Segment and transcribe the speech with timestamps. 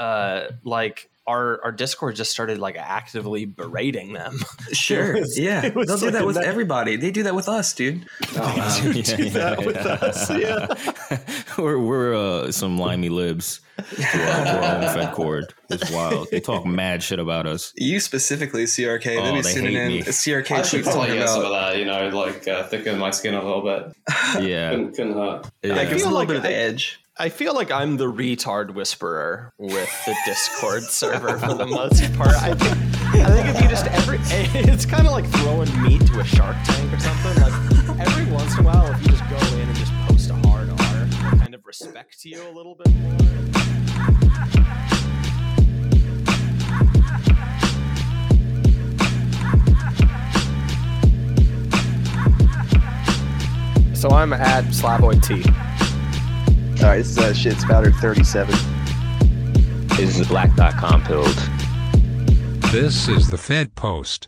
[0.00, 4.36] uh, like our our Discord just started like actively berating them.
[4.72, 5.14] Sure.
[5.18, 5.68] Was- yeah.
[5.68, 6.96] They'll do that with that- everybody.
[6.96, 8.06] They do that with us, dude.
[8.36, 10.68] Oh, do that with us, yeah.
[11.58, 15.52] we're we're uh, some limey libs to our, to our own Fed cord.
[15.70, 16.28] It's wild.
[16.30, 17.72] They talk mad shit about us.
[17.76, 19.18] You specifically, CRK.
[19.18, 20.02] Oh, they be they sending hate in me.
[20.02, 21.72] CRK I should tweets probably talking get some of about.
[21.72, 23.92] that, you know, like uh, thicken my skin a little bit.
[24.40, 24.70] Yeah.
[24.70, 25.46] Couldn't, couldn't hurt.
[25.62, 25.74] yeah.
[25.74, 27.00] Like, it's a little like bit of the I- edge.
[27.20, 32.32] I feel like I'm the retard whisperer with the Discord server for the most part.
[32.32, 32.74] I think,
[33.14, 34.16] I think if you just every,
[34.72, 37.42] it's kind of like throwing meat to a shark tank or something.
[37.42, 40.34] Like every once in a while, if you just go in and just post a
[40.48, 43.18] hard R, kind of respect you a little bit more.
[53.94, 55.44] So I'm at Slavoid T.
[56.80, 58.54] All right, this is uh, shit spouter 37.
[59.88, 61.36] This is the black.com build.
[62.72, 64.26] This is the Fed Post.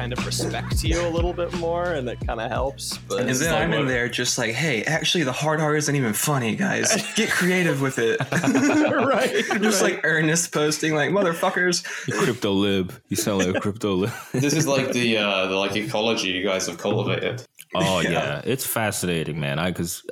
[0.00, 2.96] Kind of respect you a little bit more, and it kind of helps.
[2.96, 5.94] But And it's then I'm in there just like, hey, actually, the hard R isn't
[5.94, 7.12] even funny, guys.
[7.16, 8.18] Get creative with it.
[8.32, 9.92] right, just right.
[9.92, 11.84] like earnest posting, like motherfuckers.
[12.10, 12.94] Crypto lib.
[13.10, 14.12] You sound like a crypto lib.
[14.32, 17.44] This is like the uh, the like ecology you guys have cultivated.
[17.74, 19.58] Oh yeah, it's fascinating, man.
[19.58, 20.02] I because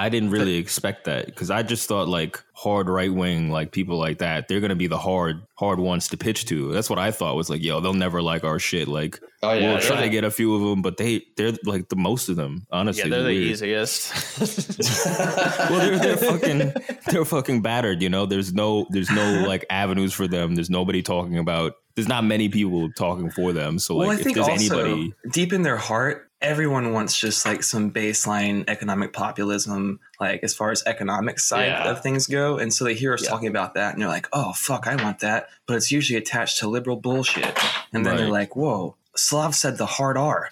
[0.00, 3.72] I, I didn't really expect that because I just thought like hard right wing like
[3.72, 6.72] people like that they're gonna be the hard hard ones to pitch to.
[6.72, 8.88] That's what I thought was like, yo, they'll never like our shit.
[8.88, 10.02] Like Oh yeah, we'll try yeah.
[10.02, 12.66] to get a few of them, but they they're like the most of them.
[12.70, 14.12] Honestly, yeah, they're the easiest.
[15.70, 16.72] Well, they're, they're fucking
[17.06, 18.02] they're fucking battered.
[18.02, 20.54] You know, there's no there's no like avenues for them.
[20.54, 21.74] There's nobody talking about.
[21.94, 23.78] There's not many people talking for them.
[23.78, 27.18] So like, well, I if think there's also anybody, deep in their heart, everyone wants
[27.18, 31.90] just like some baseline economic populism, like as far as economic side Yeah.
[31.90, 32.58] of things go.
[32.58, 33.30] And so they hear us Yeah.
[33.30, 36.58] talking about that, and they're like, "Oh fuck, I want that," but it's usually attached
[36.60, 37.58] to liberal bullshit.
[37.92, 40.48] And then they're like, "Whoa." Slav said the hard R.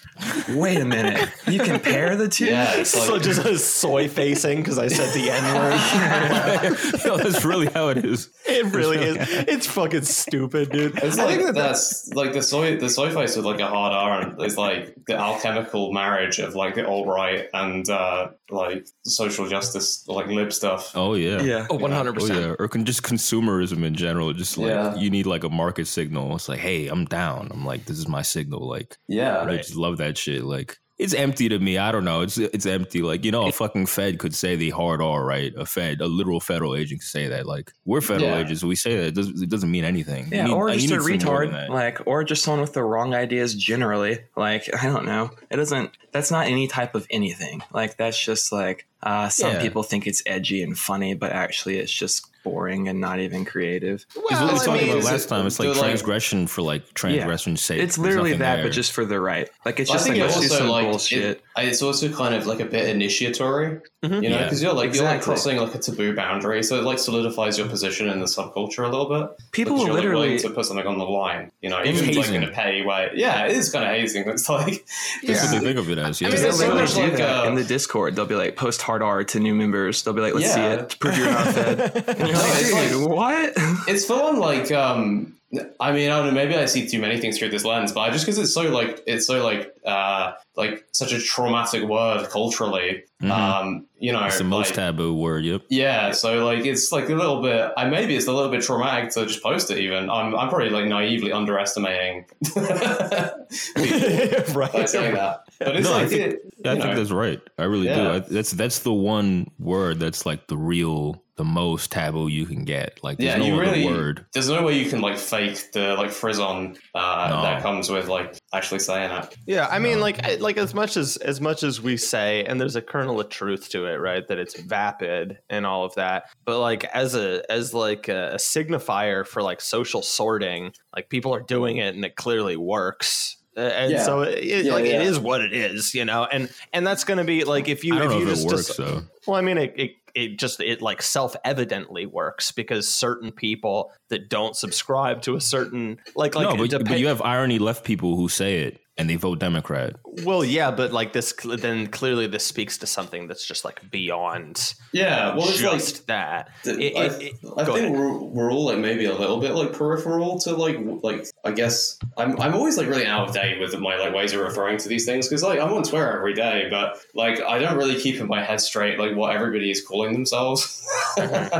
[0.51, 1.31] Wait a minute.
[1.47, 2.47] You compare the two?
[2.47, 6.79] Yeah, like so just a soy facing because I said the N word.
[7.05, 8.31] yo, that's really how it is.
[8.47, 9.17] it really is.
[9.49, 10.99] It's fucking stupid, dude.
[10.99, 14.21] It's like that that's like the soy the soy face with like a hard R
[14.23, 19.49] and is like the alchemical marriage of like the alt right and uh, like social
[19.49, 20.93] justice like lib stuff.
[20.97, 21.67] Oh yeah, Yeah.
[21.71, 22.31] Oh, 100%.
[22.31, 24.33] Oh yeah, or con- just consumerism in general.
[24.33, 24.95] Just like Yeah.
[24.97, 26.35] you need like a market signal.
[26.35, 27.49] It's like, hey, I'm down.
[27.53, 28.58] I'm like, this is my signal.
[28.67, 30.45] Like, Yeah, I just love that shit.
[30.45, 31.79] Like, it's empty to me.
[31.79, 32.23] I don't know.
[32.23, 33.03] It's it's empty.
[33.03, 35.53] Like, you know, a fucking Fed could say the hard R, right?
[35.57, 37.47] A Fed, a literal federal agent could say that.
[37.47, 38.39] Like, we're federal Yeah.
[38.39, 38.65] agents.
[38.65, 39.07] We say that.
[39.07, 40.27] It doesn't, it doesn't mean anything.
[40.33, 42.83] Yeah, need- or just a some more than retard, like, or just someone with the
[42.83, 44.19] wrong ideas generally.
[44.37, 45.31] Like, I don't know.
[45.51, 45.93] It doesn't.
[46.11, 47.63] That's not any type of anything.
[47.73, 49.63] Like, that's just like uh, some Yeah.
[49.63, 54.05] people think it's edgy and funny, but actually, it's just boring and not even creative.
[54.09, 55.47] It's what we Well, were I mean, about last it- time.
[55.47, 57.81] It's like do, like- transgression for like transgression's sake.
[57.83, 58.65] It's literally that, there.
[58.65, 59.49] but just for the right.
[59.65, 61.25] Like, it's I just like think let's it do also some like bullshit.
[61.25, 64.23] it- it's also kind of like a bit initiatory, Mhm.
[64.23, 64.43] you know, Yeah.
[64.45, 67.69] because you're like you're like crossing like a taboo boundary, so it like solidifies your
[67.69, 69.31] position in the subculture a little bit.
[69.53, 70.39] People because will you're, like, literally.
[70.39, 72.35] to put something on the line, you know, It's even like hazing.
[72.43, 73.11] in a petty way.
[73.15, 74.29] Yeah, it is kind of hazing.
[74.29, 74.85] It's like
[75.27, 76.21] That's what they think of it as.
[76.21, 76.29] Yeah.
[76.29, 78.17] I mean, there's so much do like, uh, in the Discord.
[78.17, 80.03] They'll be like, post hard R to new members.
[80.03, 80.55] They'll be like, let's Yeah.
[80.77, 81.81] see it to prove you're not fed.
[82.09, 83.53] And you're No, like, it's dude, what?
[83.89, 85.35] it's full on like um
[85.81, 86.33] I mean, I don't know.
[86.33, 88.65] Maybe I see too many things through this lens, but I just because it's so
[88.71, 93.05] like it's so like uh like such a traumatic word culturally.
[93.23, 93.31] Mhm.
[93.31, 95.45] Um, you know, It's the most like- taboo word.
[95.47, 95.63] Yep.
[95.71, 97.71] Yeah, so like it's like a little bit.
[97.79, 99.79] I maybe it's a little bit traumatic to just post it.
[99.79, 102.63] Even I'm, I'm probably like naively underestimating people
[104.55, 104.73] right.
[104.73, 105.45] by saying that.
[105.59, 107.41] But it's No, I think- it, I think that's right.
[107.59, 108.11] I really do.
[108.11, 112.65] I, that's that's the one word that's like the real, the most taboo you can
[112.65, 112.99] get.
[113.03, 113.87] Like, there's yeah, no you other really.
[113.87, 114.27] word.
[114.35, 117.43] There's no way you can like fake the like frizz on uh, No.
[117.43, 119.35] that comes with like actually saying it.
[119.47, 122.77] Yeah, I mean, like, like as much as as much as we say, and there's
[122.77, 124.27] a kernel of truth to it, right?
[124.29, 128.37] That it's vapid and all of that, but like as a as like a, a
[128.37, 133.37] signifier for like social sorting, like people are doing it and it clearly works.
[133.57, 134.03] And Yeah.
[134.05, 135.01] so it, it- Yeah, like yeah.
[135.01, 137.83] it is what it is, you know, and and that's going to be like if
[137.85, 139.03] you I don't if know you if just it works just- though.
[139.27, 143.93] well, I mean, it, it it just it like self evidently works because certain people
[144.09, 147.61] that don't subscribe to a certain like like no, but, depa- but you have irony
[147.61, 148.81] left people who say it.
[148.99, 149.95] And they vote Democrat.
[150.25, 154.75] Well, yeah, but like this, then clearly this speaks to something that's just like beyond
[154.93, 156.51] Yeah, well, it's just like that.
[156.65, 157.93] th- It- I, it- it- I think ahead.
[157.93, 161.99] we're, we're all like maybe a little bit like peripheral to like like I guess
[162.17, 164.89] I'm I'm always like really out of date with my like ways of referring to
[164.89, 168.17] these things because like I'm on Twitter every day, but like I don't really keep
[168.21, 170.85] in my head straight like what everybody is calling themselves.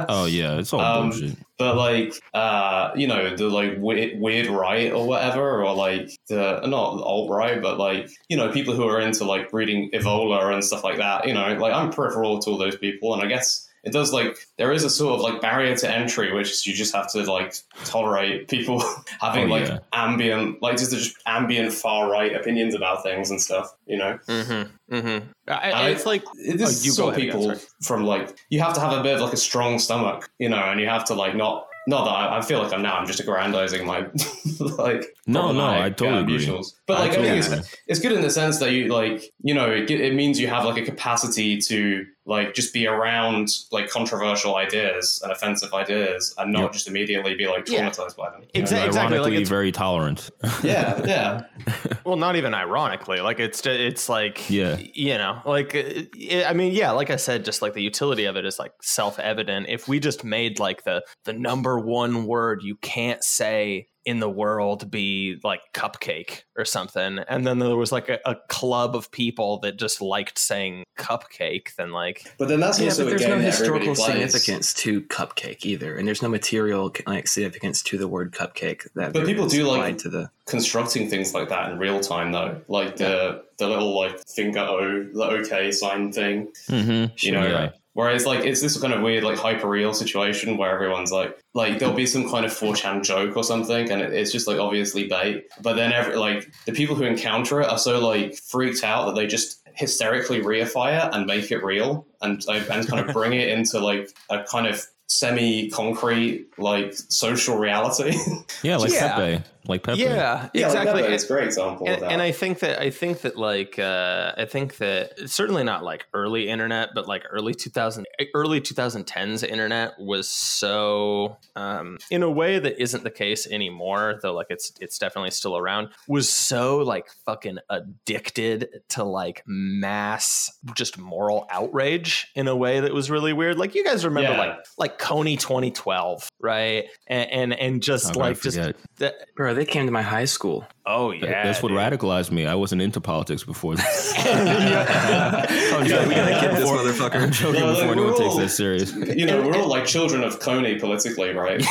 [0.09, 1.37] Oh yeah, it's all Um, bullshit.
[1.59, 6.61] But like uh you know the like weird, weird right or whatever or like the
[6.67, 10.65] not alt right but like you know people who are into like reading Evola and
[10.65, 13.68] stuff like that you know like i'm peripheral to all those people and i guess
[13.85, 16.75] it does like there is a sort of like barrier to entry which is you
[16.75, 17.55] just have to like
[17.85, 18.83] tolerate people
[19.21, 19.79] having Oh, like yeah.
[19.93, 24.95] ambient like just just ambient far right opinions about things and stuff you know Mm-hmm.
[24.95, 25.27] Mm-hmm.
[25.49, 28.37] I, I- it's like this Oh, you go sort of ahead again, people from like
[28.51, 30.87] you have to have a bit of like a strong stomach, you know, and you
[30.89, 33.87] have to like not not that I, I feel like I'm now I'm just aggrandizing
[33.87, 34.01] my
[34.61, 36.39] like No, no, I totally uh, agree.
[36.47, 36.75] mutuals.
[36.87, 39.55] But like I, totally think it's it's good in the sense that you like you
[39.55, 43.89] know it, it means you have like a capacity to like just be around like
[43.89, 46.73] controversial ideas and offensive ideas and not Yep.
[46.73, 47.89] just immediately be like Yeah.
[47.89, 48.43] traumatized by them.
[48.43, 48.87] Exa- And exactly.
[48.87, 50.29] Like Ironically, it's, very tolerant.
[50.63, 51.41] Yeah, yeah.
[52.05, 53.21] well, not even ironically.
[53.21, 54.77] Like it's it's like Yeah.
[54.93, 58.37] you know, like it, I mean, yeah, like I said, just like the utility of
[58.37, 59.67] it is like self evident.
[59.71, 64.31] If we just made like the the number one word you can't say in the
[64.31, 69.11] world be like cupcake or something, and then there was like a, a club of
[69.11, 73.11] people that just liked saying cupcake, then like But then that's Yeah, also but a
[73.11, 77.99] there's game no historical significance to cupcake either, and there's no material like significance to
[77.99, 78.87] the word cupcake.
[78.95, 82.59] That But people do, like- to the constructing things like that in real time though
[82.69, 87.13] like the the little like finger o the okay sign thing mm-hmm.
[87.19, 87.71] you know Yeah.
[87.95, 91.79] Whereas like it's this kind of weird like hyper real situation where everyone's like like
[91.79, 95.09] there'll be some kind of 4chan joke or something and it, it's just like obviously
[95.09, 95.47] bait.
[95.63, 99.15] But then every like the people who encounter it are so like freaked out that
[99.15, 103.49] they just hysterically reify it and make it real and and kind of bring it
[103.49, 108.15] into like a kind of semi-concrete like social reality.
[108.63, 109.17] Yeah, like Yeah.
[109.17, 110.01] Pepe, like Pepe.
[110.01, 111.03] yeah, Yeah, exactly.
[111.03, 112.11] Like, it's a great example of and, that.
[112.13, 116.07] and I think that I think that like uh, I think that certainly not like
[116.15, 122.59] early internet, but like early 2000 early 2010s internet was so um, in a way
[122.59, 124.19] that isn't the case anymore.
[124.23, 125.89] Though like it's it's definitely still around.
[126.09, 132.93] Was so like fucking addicted to like mass just moral outrage in a way that
[132.95, 133.59] was really weird.
[133.59, 134.39] Like you guys remember Yeah.
[134.39, 136.87] like like Kony 2012, right?
[137.07, 138.77] And and, and just How could like just forget?
[138.97, 139.15] that.
[139.37, 139.55] bro.
[139.59, 140.69] They came to my high school.
[140.91, 141.79] Oh That- yeah, That's what dude.
[141.79, 142.47] radicalized me.
[142.47, 144.15] I wasn't into politics before this.
[144.19, 146.09] I'm joking.
[146.09, 147.31] we gotta get this I'm motherfucker.
[147.31, 148.95] joking No, like, before anyone we're takes this serious.
[148.95, 151.61] you know, we're all like children of Kony politically, right?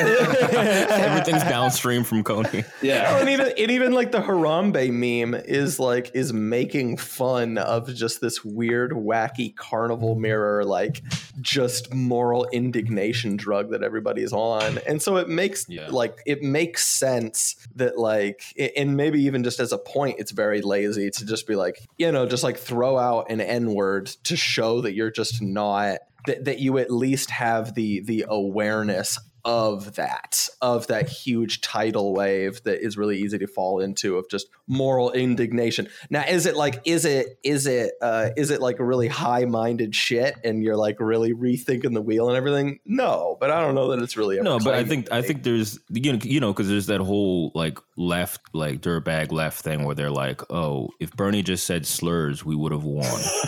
[0.00, 2.64] Everything's downstream from Kony.
[2.82, 3.18] Yeah.
[3.18, 8.20] and even and even like the Harambe meme is like is making fun of just
[8.20, 11.02] this weird, wacky carnival mirror, like
[11.40, 15.88] just moral indignation drug that everybody's on, and so it makes Yeah.
[15.88, 18.42] like it makes sense that like,
[18.76, 22.10] and maybe even just as a point, it's very lazy to just be like, you
[22.12, 26.44] know, just like throw out an N word to show that you're just not that,
[26.44, 32.62] that you at least have the the awareness of that of that huge tidal wave
[32.64, 36.82] that is really easy to fall into of just moral indignation now is it like
[36.84, 41.32] is it is it uh is it like really high-minded shit and you're like really
[41.32, 44.58] rethinking the wheel and everything no but i don't know that it's really ever No,
[44.58, 47.52] but I think to I think there's you know you know because there's that whole
[47.54, 52.44] like left like dirtbag left thing where they're like, oh, if Bernie just said slurs,
[52.44, 53.04] we would have won.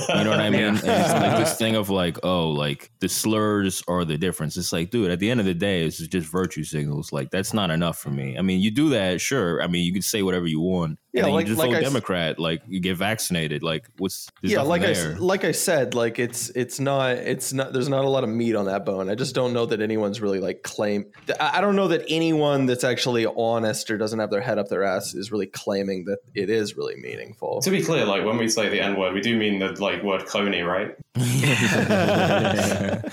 [0.09, 0.65] You know what I mean?
[0.65, 4.57] And it's like this thing of like, oh, like the slurs are the difference.
[4.57, 7.13] It's like, dude, at the end of the day, it's just virtue signals.
[7.13, 8.37] Like that's not enough for me.
[8.39, 9.63] I mean, you do that, sure.
[9.63, 10.99] I mean, you can say whatever you want.
[11.15, 12.39] Yeah, and like- you just like vote I s- Democrat.
[12.39, 13.63] Like you get vaccinated.
[13.63, 15.13] Like what's yeah, like I there.
[15.15, 18.31] s- like I said, like it's it's not it's not there's not a lot of
[18.31, 19.09] meat on that bone.
[19.09, 21.07] I just don't know that anyone's really like claim.
[21.41, 24.69] I I don't know that anyone that's actually honest or doesn't have their head up
[24.69, 27.63] their ass is really claiming that it is really meaningful.
[27.63, 30.03] To be clear, like when we say the N word, we do mean the like
[30.03, 30.95] word Kony, right?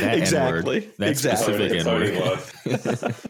[0.00, 0.18] That N-word.
[0.22, 0.80] Exactly.
[0.98, 1.54] That Exactly.
[1.70, 3.14] specific N-word.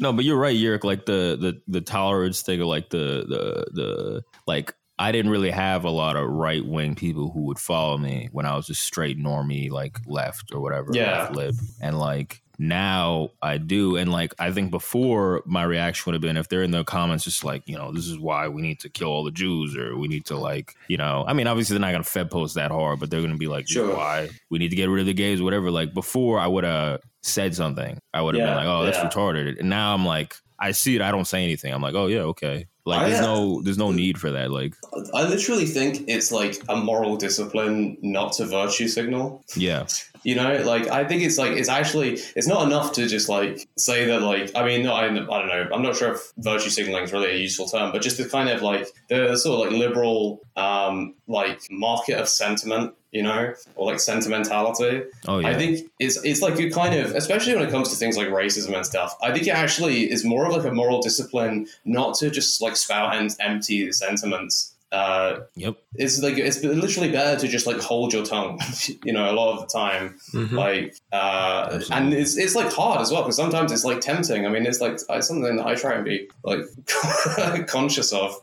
[0.00, 0.84] No, but you're right, Yeerk.
[0.84, 4.74] Like the the the tolerance thing, or like the the the like.
[5.00, 8.44] I didn't really have a lot of right wing people who would follow me when
[8.46, 11.18] I was just straight normie, like left or whatever, Yeah.
[11.20, 16.14] left lib, and like now I do, and like I think before my reaction would
[16.14, 18.60] have been if they're in the comments just like you know this is why we
[18.60, 21.46] need to kill all the Jews or we need to like you know I mean
[21.46, 23.94] obviously they're not gonna fed post that hard, but they're gonna be like Sure.
[23.94, 25.70] why we need to get rid of the gays, whatever.
[25.70, 28.98] Like before I would have said something, I would have Yeah, been like, oh that's
[29.00, 29.08] yeah.
[29.08, 31.72] retarded, and now I'm like I see it, I don't say anything.
[31.72, 32.66] I'm like, oh yeah, okay.
[32.84, 34.50] Like I- there's no there's no need for that.
[34.50, 34.74] Like
[35.14, 39.44] I literally think it's like a moral discipline not to virtue signal.
[39.56, 39.86] yeah,
[40.28, 43.66] You know, like I think it's like it's actually it's not enough to just like
[43.78, 46.68] say that like I mean no I, I don't know I'm not sure if virtue
[46.68, 49.72] signaling is really a useful term but just the kind of like the sort of
[49.72, 55.48] like liberal um like market of sentiment you know or like sentimentality oh yeah.
[55.48, 58.28] I think it's it's like you kind of, especially when it comes to things like
[58.28, 59.16] racism and stuff.
[59.22, 62.76] I think it actually is more of like a moral discipline not to just like
[62.76, 64.74] spout and empty sentiments.
[64.90, 65.76] Uh, yep.
[65.96, 68.58] it's like it's literally better to just like hold your tongue,
[69.04, 70.18] you know, a lot of the time.
[70.32, 70.52] Mhm.
[70.52, 71.96] Like, uh, Absolutely.
[71.96, 74.46] and it's it's like hard as well because sometimes it's like tempting.
[74.46, 76.60] I mean, it's like it's something that I try and be like
[77.66, 78.34] conscious of,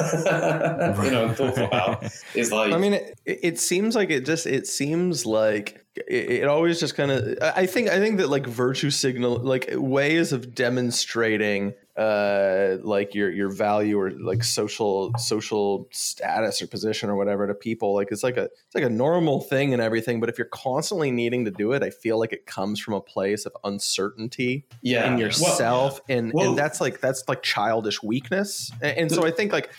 [1.04, 2.04] you know, thoughtful about.
[2.34, 6.44] Is like, I mean, it, it seems like it just it seems like it, it
[6.48, 7.38] always just kind of.
[7.40, 13.28] I think I think that like virtue signal, like ways of demonstrating uh like your
[13.30, 18.22] your value or like social social status or position or whatever to people like it's
[18.22, 21.50] like a it's like a normal thing and everything but if you're constantly needing to
[21.50, 25.20] do it i feel like it comes from a place of uncertainty yeah, in Well,
[25.22, 28.70] yourself and Well- and that's like that's like childish weakness.
[28.80, 29.70] And, and so i think like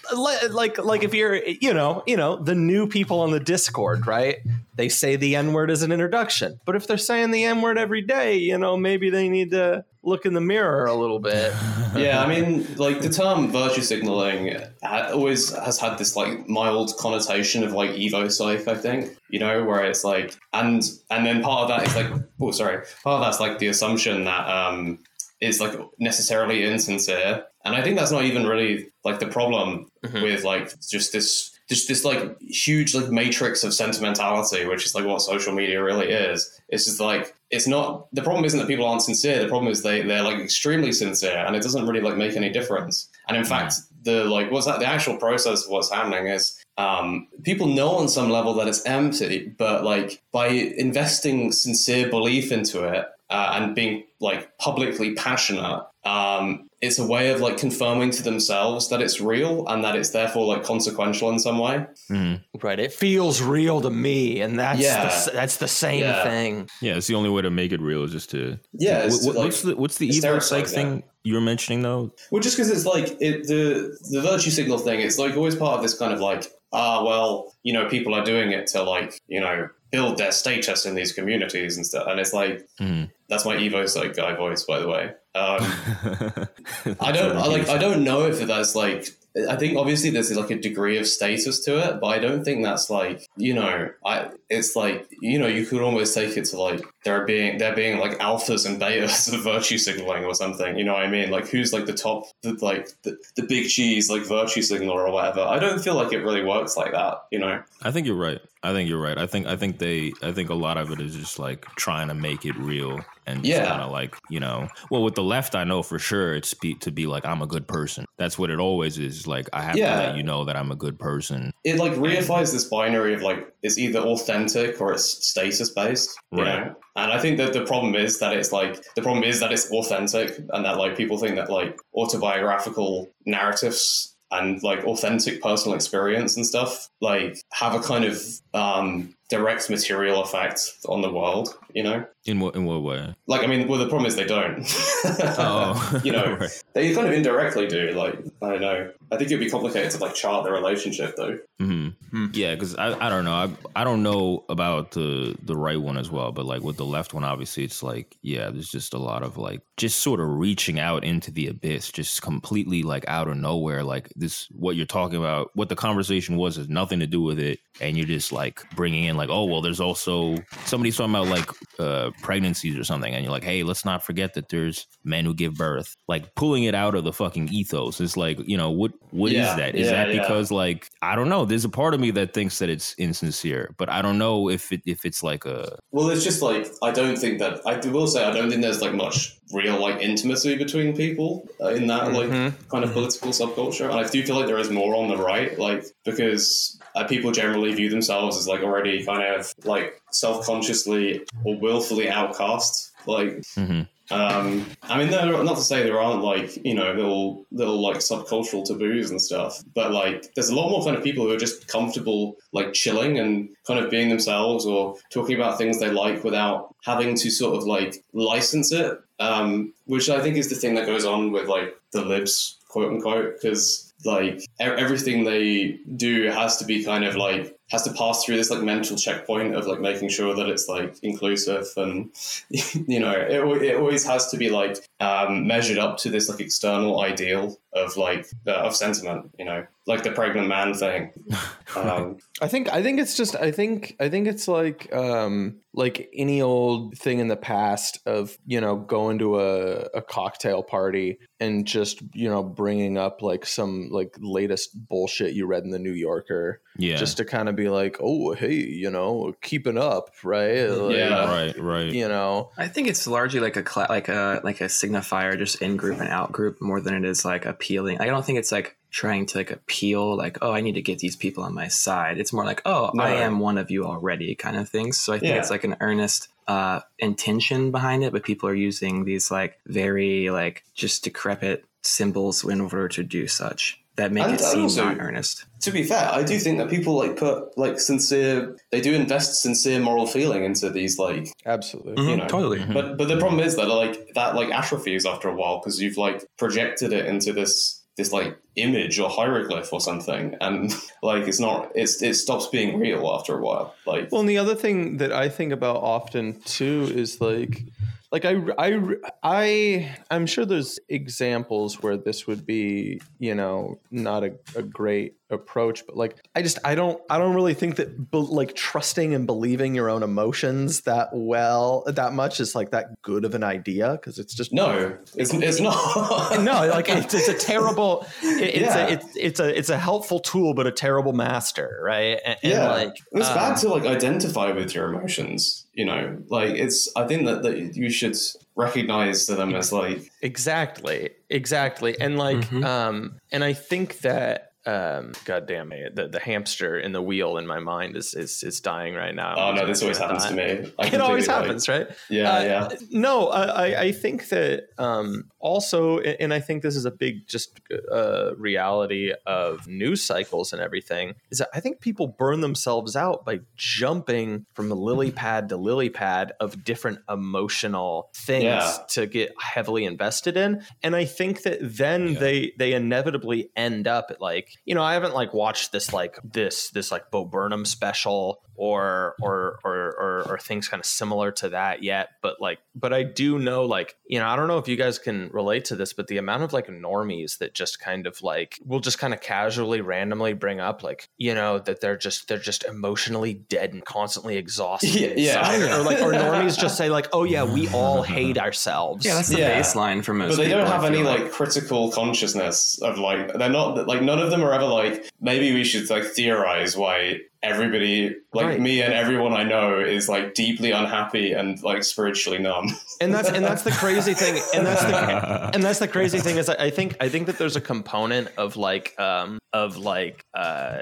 [0.49, 4.37] like like if you're you know you know the new people on the discord right?
[4.75, 7.77] They say the n word as an introduction but if they're saying the n word
[7.77, 11.53] every day you know maybe they need to look in the mirror a little bit
[11.95, 17.63] yeah, I mean, like the term virtue signaling always has had this like mild connotation
[17.63, 21.63] of like evo psych, I think, you know, where it's like, and and then part
[21.63, 24.99] of that is like, oh, sorry, part of that's like the assumption that um
[25.41, 30.43] is like necessarily insincere, and I think that's not even really like the problem with
[30.43, 31.51] like just this.
[31.69, 36.09] Just this like huge like matrix of sentimentality, which is like what social media really
[36.09, 36.59] is.
[36.69, 39.39] It's just like it's not the problem isn't that people aren't sincere.
[39.39, 42.49] The problem is they they're like extremely sincere, and it doesn't really like make any
[42.49, 43.07] difference.
[43.27, 44.79] And in fact, the like what's that?
[44.79, 48.85] The actual process of what's happening is um, people know on some level that it's
[48.85, 55.85] empty, but like by investing sincere belief into it uh, and being like publicly passionate,
[56.05, 60.11] um, it's a way of like confirming to themselves that it's real and that it's
[60.11, 61.85] therefore like consequential in some way.
[62.09, 62.41] Mhm.
[62.63, 65.07] right it feels real to me and that's Yeah.
[65.25, 66.23] the, that's the same Yeah.
[66.23, 69.25] thing Yeah, it's the only way to make it real is just to Yeah, it's
[69.25, 72.13] What- to, like, what's the what's the evo psych like thing you were mentioning though?
[72.31, 75.75] Well, just because it's like it, the the virtue signal thing, it's like always part
[75.77, 79.19] of this kind of like ah well, you know, people are doing it to like
[79.27, 83.09] you know build their status in these communities and stuff, and it's like Mhm.
[83.27, 85.11] that's my Evo Psych guy voice, by the way.
[85.35, 85.59] Um,
[86.99, 89.09] I don't I, like I don't know if that's like
[89.47, 92.63] I think obviously there's like a degree of status to it, but I don't think
[92.63, 96.59] that's like you know I it's like you know you could almost take it to
[96.59, 100.77] like there being there being like alphas and betas of virtue signaling or something.
[100.77, 101.29] You know what I mean?
[101.29, 105.13] Like who's like the top the like the, the big cheese like virtue signaler or
[105.13, 105.41] whatever.
[105.41, 107.25] I don't feel like it really works like that.
[107.31, 107.61] You know?
[107.83, 108.41] I think you're right.
[108.61, 109.17] I think you're right.
[109.17, 112.09] I think I think they I think a lot of it is just like trying
[112.09, 113.65] to make it real and Yeah.
[113.65, 114.67] kind of like you know.
[114.89, 117.47] Well, with the left, I know for sure it's be, to be like I'm a
[117.47, 118.03] good person.
[118.17, 119.27] That's what it always is.
[119.27, 119.95] Like I have Yeah.
[119.95, 121.53] to let you know that I'm a good person.
[121.63, 126.17] It like reifies this binary of like it's either authentic or it's status based.
[126.31, 126.65] You Right.
[126.67, 126.75] know?
[126.97, 129.71] And I think that the problem is that it's like the problem is that it's
[129.71, 136.35] authentic and that like people think that like autobiographical narratives and like authentic personal experience
[136.35, 138.21] and stuff like have a kind of
[138.53, 142.05] um direct material effect on the world, you know?
[142.25, 143.15] In what in what way?
[143.27, 144.65] Like I mean well the problem is they don't.
[145.41, 146.63] Oh, you know, Right.
[146.73, 147.91] they kind of indirectly do.
[147.91, 148.91] Like I don't know.
[149.11, 151.39] I think it'd be complicated to like chart the relationship though.
[151.59, 151.89] hmm
[152.33, 155.97] Yeah, because I, I don't know I I don't know about the the right one
[155.97, 158.97] as well, but like with the left one, obviously it's like yeah, there's just a
[158.99, 163.27] lot of like just sort of reaching out into the abyss, just completely like out
[163.27, 163.83] of nowhere.
[163.83, 167.39] Like this, what you're talking about, what the conversation was has nothing to do with
[167.39, 171.27] it, and you're just like bringing in like oh well, there's also somebody's talking about
[171.27, 171.49] like
[171.79, 175.33] uh pregnancies or something, and you're like hey, let's not forget that there's men who
[175.33, 178.01] give birth, like pulling it out of the fucking ethos.
[178.01, 179.75] It's like you know what what is Yeah, that?
[179.75, 180.21] Is yeah, that yeah.
[180.21, 181.45] because like I don't know.
[181.45, 184.71] There's a part of me that thinks that it's insincere, but I don't know if
[184.71, 188.07] it if it's like a Well, it's just like I don't think that I will
[188.07, 192.13] say I don't think there's like much real like intimacy between people uh, in that
[192.13, 192.29] like
[192.69, 195.57] kind of political subculture, and I do feel like there is more on the right,
[195.59, 201.57] like because uh, people generally view themselves as like already kind of like self-consciously or
[201.57, 203.41] willfully outcast, like.
[203.55, 203.87] Mhm.
[204.11, 208.65] Um, I mean, not to say there aren't like you know little little like subcultural
[208.65, 211.67] taboos and stuff, but like there's a lot more kind of people who are just
[211.67, 216.73] comfortable like chilling and kind of being themselves or talking about things they like without
[216.83, 218.99] having to sort of like license it.
[219.19, 222.91] Um, which I think is the thing that goes on with like the libs, quote
[222.91, 228.23] unquote, because like everything they do has to be kind of like has to pass
[228.23, 232.09] through this like mental checkpoint of like making sure that it's like inclusive and
[232.49, 236.39] you know it, it always has to be like um, measured up to this like
[236.39, 241.11] external ideal of like uh, of sentiment you know like the pregnant man thing
[241.75, 246.09] um, I think I think it's just I think I think it's like um like
[246.13, 251.19] any old thing in the past of you know going to a, a cocktail party
[251.39, 255.79] and just you know bringing up like some like latest bullshit you read in the
[255.79, 256.95] New Yorker Yeah.
[256.95, 261.25] just to kind of be like oh hey you know keeping up right Like, Yeah.
[261.25, 261.91] right, right.
[261.93, 265.61] you know I think it's largely like a cla like a like a signifier, just
[265.61, 267.99] in group and out group, more than it is like appealing.
[267.99, 270.99] I don't think it's like trying to like appeal, like oh, I need to get
[270.99, 272.17] these people on my side.
[272.19, 274.93] It's more like oh, I am one of you already, kind of thing.
[274.93, 275.39] So I think Yeah.
[275.39, 280.29] it's like an earnest uh, intention behind it, but people are using these like very
[280.31, 284.85] like just decrepit symbols in order to do such that make And- it seem also-
[284.85, 285.45] not earnest.
[285.61, 288.55] to be fair, I do think that people like put like sincere.
[288.71, 291.27] They do invest sincere moral feeling into these like.
[291.45, 292.63] absolutely You know, totally.
[292.65, 295.97] But but the problem is that like that like atrophies after a while because you've
[295.97, 301.39] like projected it into this this like image or hieroglyph or something, and like it's
[301.39, 301.71] not.
[301.75, 303.75] It's it stops being real after a while.
[303.85, 307.65] Like Well, and the other thing that I think about often too is like,
[308.11, 308.79] like I, I,
[309.21, 315.15] I, I'm sure there's examples where this would be, you know, not a, a great
[315.29, 319.25] approach, but like, I just, I don't, I don't really think that, like, trusting and
[319.27, 323.91] believing your own emotions that well, that much is like that good of an idea
[323.93, 326.39] because it's just no, it's it's not.
[326.41, 328.05] no, like it's, it's a terrible.
[328.23, 328.87] it- it's Yeah.
[328.87, 332.19] a it's, it's a it's a helpful tool, but a terrible master, right?
[332.25, 335.65] And, and yeah, like it's um, bad to like identify with your emotions.
[335.73, 336.91] You know, like it's.
[336.95, 338.15] I think that that you should
[338.55, 341.11] recognize them as like Exactly.
[341.29, 341.95] Exactly.
[341.99, 342.65] And like Mhm.
[342.65, 347.37] um and I think that um god damn it the, the hamster in the wheel
[347.37, 349.35] in my mind is is, is dying right now.
[349.37, 350.69] oh no, this always happens to me.
[350.77, 351.87] I It always like- happens, right?
[352.09, 352.69] Yeah, Uh, yeah.
[352.91, 357.59] No, I, I- think that um, also, and I think this is a big just
[357.91, 363.25] uh, reality of news cycles and everything, is that I think people burn themselves out
[363.25, 368.77] by jumping from lily pad to lily pad of different emotional things Yeah.
[368.89, 370.63] to get heavily invested in.
[370.83, 374.93] And I think that then they they inevitably end up at like, you know, I
[374.93, 380.25] haven't like watched this like this this like Bo Burnham special or or or or,
[380.33, 383.95] or things kind of similar to that yet but like but i do know like
[384.05, 386.43] you know i don't know if you guys can relate to this but the amount
[386.43, 390.59] of like normies that just kind of like will just kind of casually randomly bring
[390.59, 395.07] up like you know that they're just they're just emotionally dead and constantly exhausted Yeah,
[395.15, 395.53] yeah.
[395.53, 395.79] inside.
[395.79, 399.29] or like or normies just say like oh yeah we all hate ourselves Yeah, that's
[399.29, 399.57] the Yeah.
[399.61, 400.35] baseline for most.
[400.35, 404.19] But they don't have any feel like critical consciousness of like they're not like none
[404.19, 408.59] of them are ever like maybe we should like theorize why everybody like Right.
[408.59, 412.67] me and everyone I know is like deeply unhappy and like spiritually numb.
[413.01, 416.37] and that's and that's the crazy thing and that's the and that's the crazy thing
[416.37, 420.25] is I I think I think that there's a component of like um of like
[420.33, 420.79] uh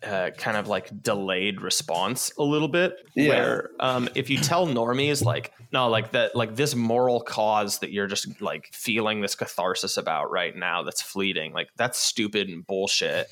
[0.00, 3.28] uh, kind of like delayed response a little bit Yeah.
[3.30, 7.90] where um, if you tell normies like no like that like this moral cause that
[7.90, 12.64] you're just like feeling this catharsis about right now that's fleeting like that's stupid and
[12.64, 13.26] bullshit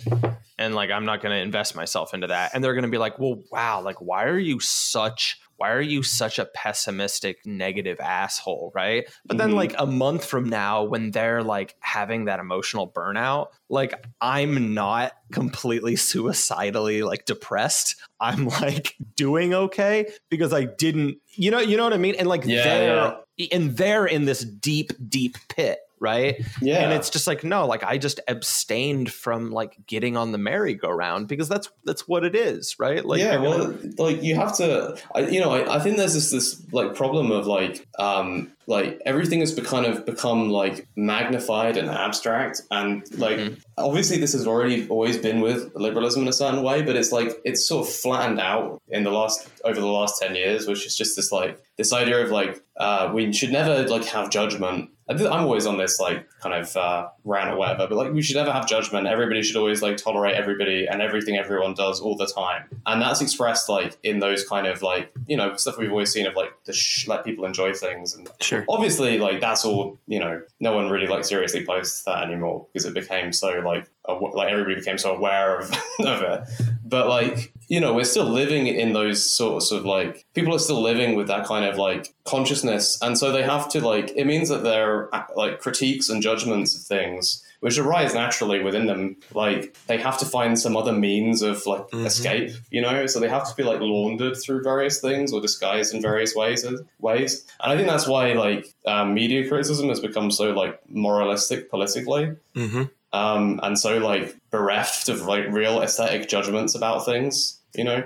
[0.59, 2.97] and like i'm not going to invest myself into that and they're going to be
[2.99, 7.99] like well wow like why are you such why are you such a pessimistic negative
[8.01, 9.07] asshole right?
[9.27, 9.55] But then Mhm.
[9.57, 15.13] like a month from now when they're like having that emotional burnout like i'm not
[15.33, 17.97] completely suicidally like depressed.
[18.21, 22.15] I'm like doing okay because i didn't you know you know what i mean?
[22.19, 23.17] And like Yeah, they're
[23.53, 26.81] and they're in this deep deep pit right Yeah.
[26.85, 31.29] and it's just like no like i just abstained from like getting on the merry-go-round
[31.29, 34.57] because that's that's what it is right like yeah, you're gonna- well, like you have
[34.59, 38.53] to, I, you know, I, I think there's this this like problem of like, um,
[38.67, 43.61] like everything has be, kind of become like magnified and abstract, and like Mhm.
[43.79, 47.31] obviously this has already always been with liberalism in a certain way, but it's like
[47.45, 50.97] it's sort of flattened out in the last over the last ten years, which is
[50.97, 54.91] just this like this idea of like uh, we should never like have judgment.
[55.09, 58.37] I'm always on this like kind of uh, rant or whatever, but like we should
[58.37, 59.07] never have judgment.
[59.07, 63.21] Everybody should always like tolerate everybody and everything everyone does all the time, and that's
[63.21, 66.53] expressed like in those kind of like you know stuff we've always seen of like
[66.65, 68.65] the sh- let people enjoy things and Sure.
[68.69, 72.85] obviously like that's all you know no one really like seriously posts that anymore because
[72.87, 76.43] it became so like like everybody became so aware of, of it.
[76.85, 80.81] But like you know, we're still living in those sorts of like people are still
[80.81, 84.49] living with that kind of like consciousness, and so they have to like it means
[84.49, 89.17] that their like critiques and judgments of things which arise naturally within them.
[89.35, 93.07] Like they have to find some other means of like escape you know?
[93.07, 96.65] So they have to be like laundered through various things or disguised in various ways
[97.01, 97.45] ways.
[97.61, 102.37] And i think that's why like um, media criticism has become so like moralistic politically.
[102.55, 102.85] Mm-hmm.
[103.17, 108.03] Um, and so like bereft of like real aesthetic judgments about things you know?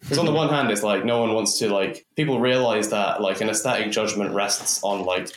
[0.00, 3.20] Because on the one hand it's like no one wants to like people realize that
[3.20, 5.28] like an aesthetic judgment rests on like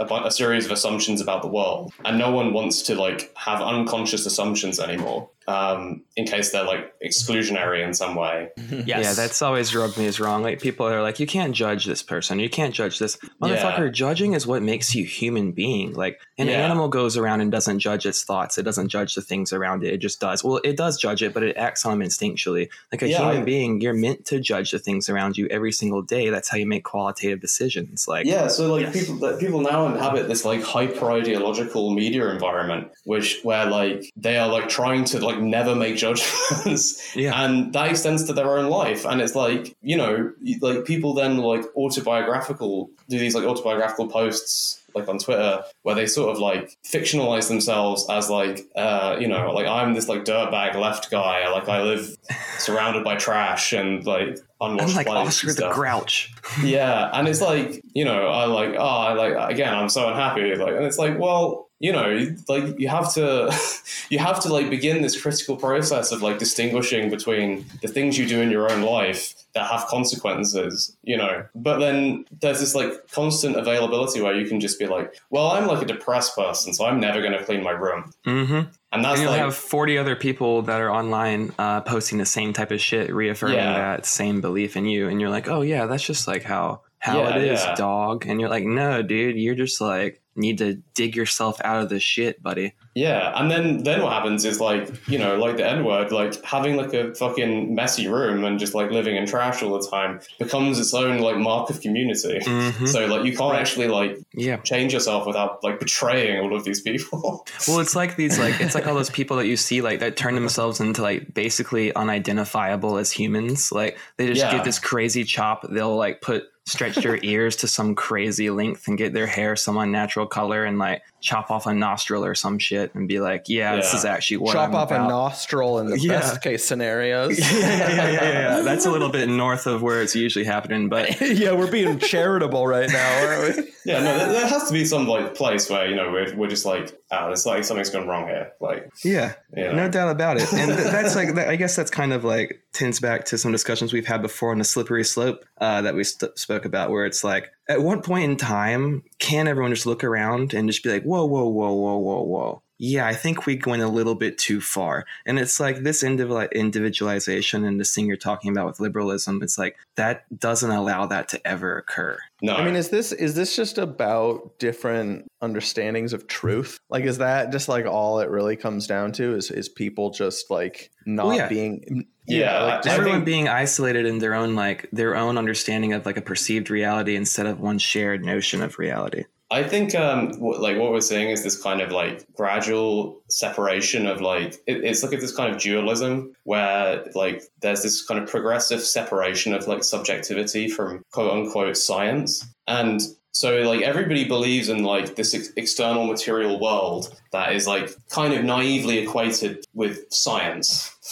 [0.00, 1.92] a, bu- a series of assumptions about the world.
[2.04, 6.92] And no one wants to like have unconscious assumptions anymore um, in case they're like
[7.04, 8.86] exclusionary in some way Yes.
[8.86, 10.42] Yeah, that's always rubbed me as wrong.
[10.42, 12.38] Like people are like, you can't judge this person.
[12.38, 13.86] You can't judge this motherfucker.
[13.86, 13.88] Yeah.
[13.90, 15.94] Judging is what makes you human being.
[15.94, 16.64] Like an Yeah.
[16.64, 18.58] animal goes around and doesn't judge its thoughts.
[18.58, 19.92] It doesn't judge the things around it.
[19.94, 20.44] It just does.
[20.44, 22.68] Well, it does judge it, but it acts on them instinctually.
[22.92, 25.72] Like a Yeah, human I- being, you're meant to judge the things around you every
[25.72, 26.28] single day.
[26.30, 28.06] That's how you make qualitative decisions.
[28.06, 32.88] Like Yeah, so like people that people now inhabit this like hyper ideological media environment,
[33.04, 37.42] which where like they are like trying to like never make judgments, Yeah.
[37.44, 41.38] and that extends to their own life, and it's like you know like people then
[41.38, 46.76] like autobiographical do these like autobiographical posts like on Twitter where they sort of like
[46.84, 51.68] fictionalize themselves as like uh you know like I'm this like dirtbag left guy, like
[51.68, 52.16] I live
[52.58, 56.32] surrounded by trash and like I'm unwashed like Oscar the Grouch.
[56.62, 57.10] yeah.
[57.12, 60.54] And it's like you know i like oh i like again i'm so unhappy.
[60.56, 63.52] Like and it's like well you know like you have to
[64.10, 68.26] you have to like begin this critical process of like distinguishing between the things you
[68.26, 72.90] do in your own life that have consequences you know but then there's this like
[73.12, 76.84] constant availability where you can just be like well i'm like a depressed person so
[76.84, 78.54] i'm never going to clean my room Mm-hmm.
[78.92, 82.26] and that's And you'll like have 40 other people that are online uh, posting the
[82.26, 83.74] same type of shit, reaffirming Yeah.
[83.74, 85.08] that same belief in you.
[85.08, 87.74] And you're like, oh, yeah, that's just like how, how Yeah, it is, yeah.
[87.74, 88.26] dog.
[88.26, 91.98] And you're like, no, dude, you're just like, need to dig yourself out of the
[91.98, 92.72] shit, buddy.
[92.94, 96.44] Yeah, and then then what happens is like you know like the N word, like
[96.44, 100.20] having like a fucking messy room and just like living in trash all the time
[100.38, 102.38] becomes its own like mark of community.
[102.40, 102.86] Mhm.
[102.88, 104.58] So like you can't actually like Yeah.
[104.58, 107.44] change yourself without like betraying all of these people.
[107.66, 110.16] Well, it's like these, like, it's like all those people that you see, like, that
[110.16, 113.70] turn themselves into, like, basically unidentifiable as humans.
[113.72, 114.52] Like, they just Yeah.
[114.52, 115.66] get this crazy chop.
[115.68, 119.78] They'll, like, put, stretch their ears to some crazy length and get their hair some
[119.78, 123.76] unnatural color and, like, chop off a nostril or some shit and be like, yeah,
[123.76, 126.20] this is actually what Chop I'm off a nostril in the Yeah.
[126.20, 127.38] best case scenarios.
[127.52, 128.60] yeah, yeah, yeah, yeah, yeah.
[128.62, 132.66] That's a little bit north of where it's usually happening, but yeah, we're being charitable
[132.66, 133.72] right now, aren't we?
[133.84, 136.48] yeah, no, there, there has to be some like place where you know we're, we're
[136.48, 138.52] just like, oh, it's like something's gone wrong here.
[138.60, 139.72] Like, yeah, you know.
[139.72, 140.52] no doubt about it.
[140.52, 143.50] And th- that's like, that, I guess that's kind of like tends back to some
[143.52, 147.06] discussions we've had before on the slippery slope uh, that we st- spoke about, where
[147.06, 150.90] it's like, at what point in time can everyone just look around and just be
[150.90, 152.62] like, whoa, whoa, whoa, whoa, whoa, whoa?
[152.78, 155.04] Yeah, I think we went a little bit too far.
[155.26, 159.58] And it's like this individual- individualization and this thing you're talking about with liberalism, it's
[159.58, 162.18] like that doesn't allow that to ever occur.
[162.42, 166.78] No, I mean, is this is this just about different understandings of truth?
[166.90, 169.34] Like, is that just like all it really comes down to?
[169.34, 171.48] Is is people just like not Well, yeah.
[171.48, 175.92] being Yeah, like just everyone think- being isolated in their own like their own understanding
[175.94, 179.24] of like a perceived reality instead of one shared notion of reality.
[179.50, 184.06] I think um, what, like what we're seeing is this kind of like gradual separation
[184.06, 188.28] of like it, it's like this kind of dualism where like there's this kind of
[188.28, 192.46] progressive separation of like subjectivity from quote unquote science.
[192.66, 193.00] And
[193.32, 198.34] so like everybody believes in like this ex- external material world that is like kind
[198.34, 200.94] of naively equated with science.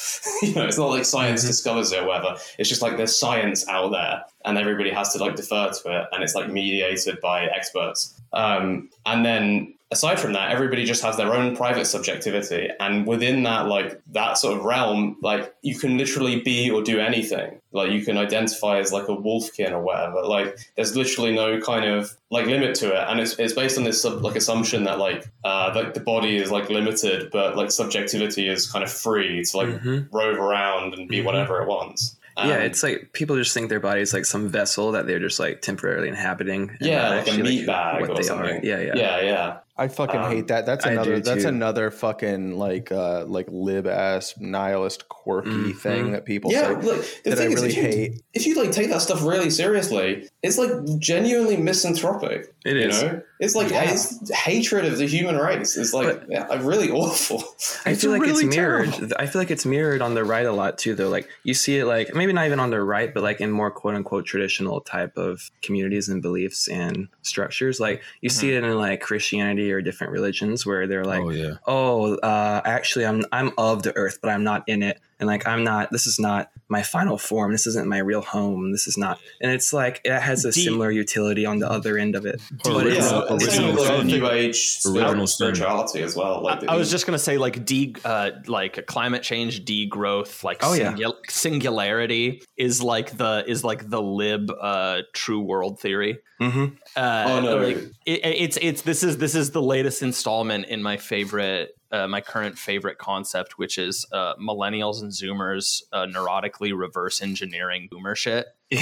[0.42, 2.36] You know it's not like science discovers it or whatever.
[2.58, 6.08] It's just like there's science out there and everybody has to like defer to it
[6.12, 11.16] and it's like mediated by experts um, and then aside from that everybody just has
[11.16, 12.68] their own private subjectivity.
[12.80, 16.98] And within that like that sort of realm like you can literally be or do
[16.98, 17.60] anything.
[17.70, 20.22] Like you can identify as like a wolfkin or whatever.
[20.22, 23.04] Like there's literally no kind of like limit to it.
[23.08, 26.36] And it's, it's based on this sub, like assumption that like uh like the body
[26.36, 30.08] is like limited but like subjectivity is kind of free to like Mhm.
[30.12, 31.26] rove around and be Mhm.
[31.26, 34.48] whatever it wants yeah, Um, it's like people just think their body is like some
[34.48, 36.70] vessel that they're just like temporarily inhabiting.
[36.70, 38.60] and yeah like a actually, meat bag what or they something are.
[38.64, 40.64] Yeah, yeah, yeah yeah I fucking Um, hate that.
[40.64, 41.20] That's another.
[41.20, 41.48] That's too.
[41.48, 45.76] another fucking like uh like lib ass nihilist quirky Mhm.
[45.78, 48.22] thing that people yeah, say look, the that I thing is, really if you, hate.
[48.32, 52.54] if you like take that stuff really seriously, it's like genuinely misanthropic.
[52.66, 53.92] It you know, it's like Yeah.
[53.92, 55.76] it's hatred of the human race.
[55.76, 57.44] It's like But- yeah, really awful.
[57.84, 58.92] I feel like really it's mirrored.
[58.92, 59.14] terrible.
[59.20, 61.08] I feel like it's mirrored on the right a lot too, though.
[61.08, 63.70] Like you see it, like maybe not even on the right, but like in more
[63.70, 67.78] quote unquote traditional type of communities and beliefs and structures.
[67.78, 71.54] Like you see it in like Christianity or different religions where they're like, oh yeah.
[71.68, 75.46] oh, uh, actually, I'm I'm of the earth, but I'm not in it, and like
[75.46, 75.92] I'm not.
[75.92, 77.52] This is not my final form.
[77.52, 78.72] This isn't my real home.
[78.72, 79.18] This is not.
[79.40, 80.64] And it's like it has a Deep.
[80.64, 82.40] similar utility on the other end of it.
[82.66, 84.06] Or But it's- yeah, original, it's same original with like sin.
[84.08, 86.42] new age Original spirituality as well.
[86.42, 90.74] Like I was just gonna say like de uh, like climate change, degrowth, like Oh,
[90.74, 90.94] yeah.
[91.28, 96.18] singularity is like the is like the lib uh, true world theory.
[96.40, 97.56] hmm Uh, Oh, no.
[97.58, 101.70] like, it, it's it's this is this is the latest installment in my favorite.
[101.92, 107.88] Uh, my current favorite concept, which is uh, millennials and Zoomers uh, neurotically reverse engineering
[107.90, 108.46] Boomer shit.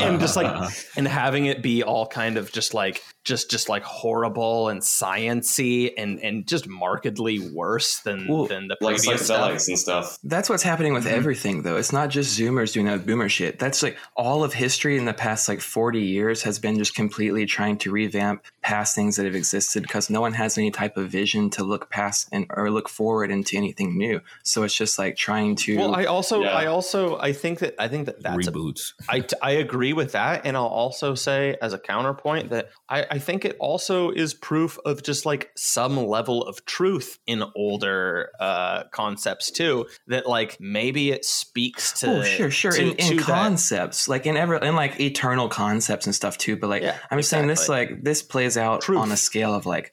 [0.00, 3.82] and just like and having it be all kind of just like just just like
[3.84, 9.50] horrible and sciency and and just markedly worse than Well, than the like previous stuff.
[9.68, 10.18] and stuff.
[10.24, 11.04] That's what's happening Mm-hmm.
[11.04, 11.76] with everything, though.
[11.76, 13.58] It's not just Zoomers doing that boomer shit.
[13.60, 17.46] That's like all of history in the past like 40 years has been just completely
[17.46, 21.08] trying to revamp past things that have existed because no one has any type of
[21.10, 24.20] vision to look past and or look forward into anything new.
[24.42, 25.76] So it's just like trying to.
[25.76, 26.54] Well, I also, Yeah.
[26.56, 28.92] I also, I think that, I think that that's a, reboots.
[29.08, 30.46] I, I agree with that.
[30.46, 34.78] And I'll also say, as a counterpoint, that I, I think it also is proof
[34.84, 39.86] of just like some level of truth in older uh, concepts, too.
[40.06, 42.20] That like maybe it speaks to.
[42.20, 42.72] Oh, sure, sure.
[42.72, 46.38] to- in in to that- concepts, like in ever in like eternal concepts and stuff
[46.38, 46.56] too.
[46.56, 48.98] But like Yeah, I'm just saying this like this plays out Truth.
[48.98, 49.92] on a scale of like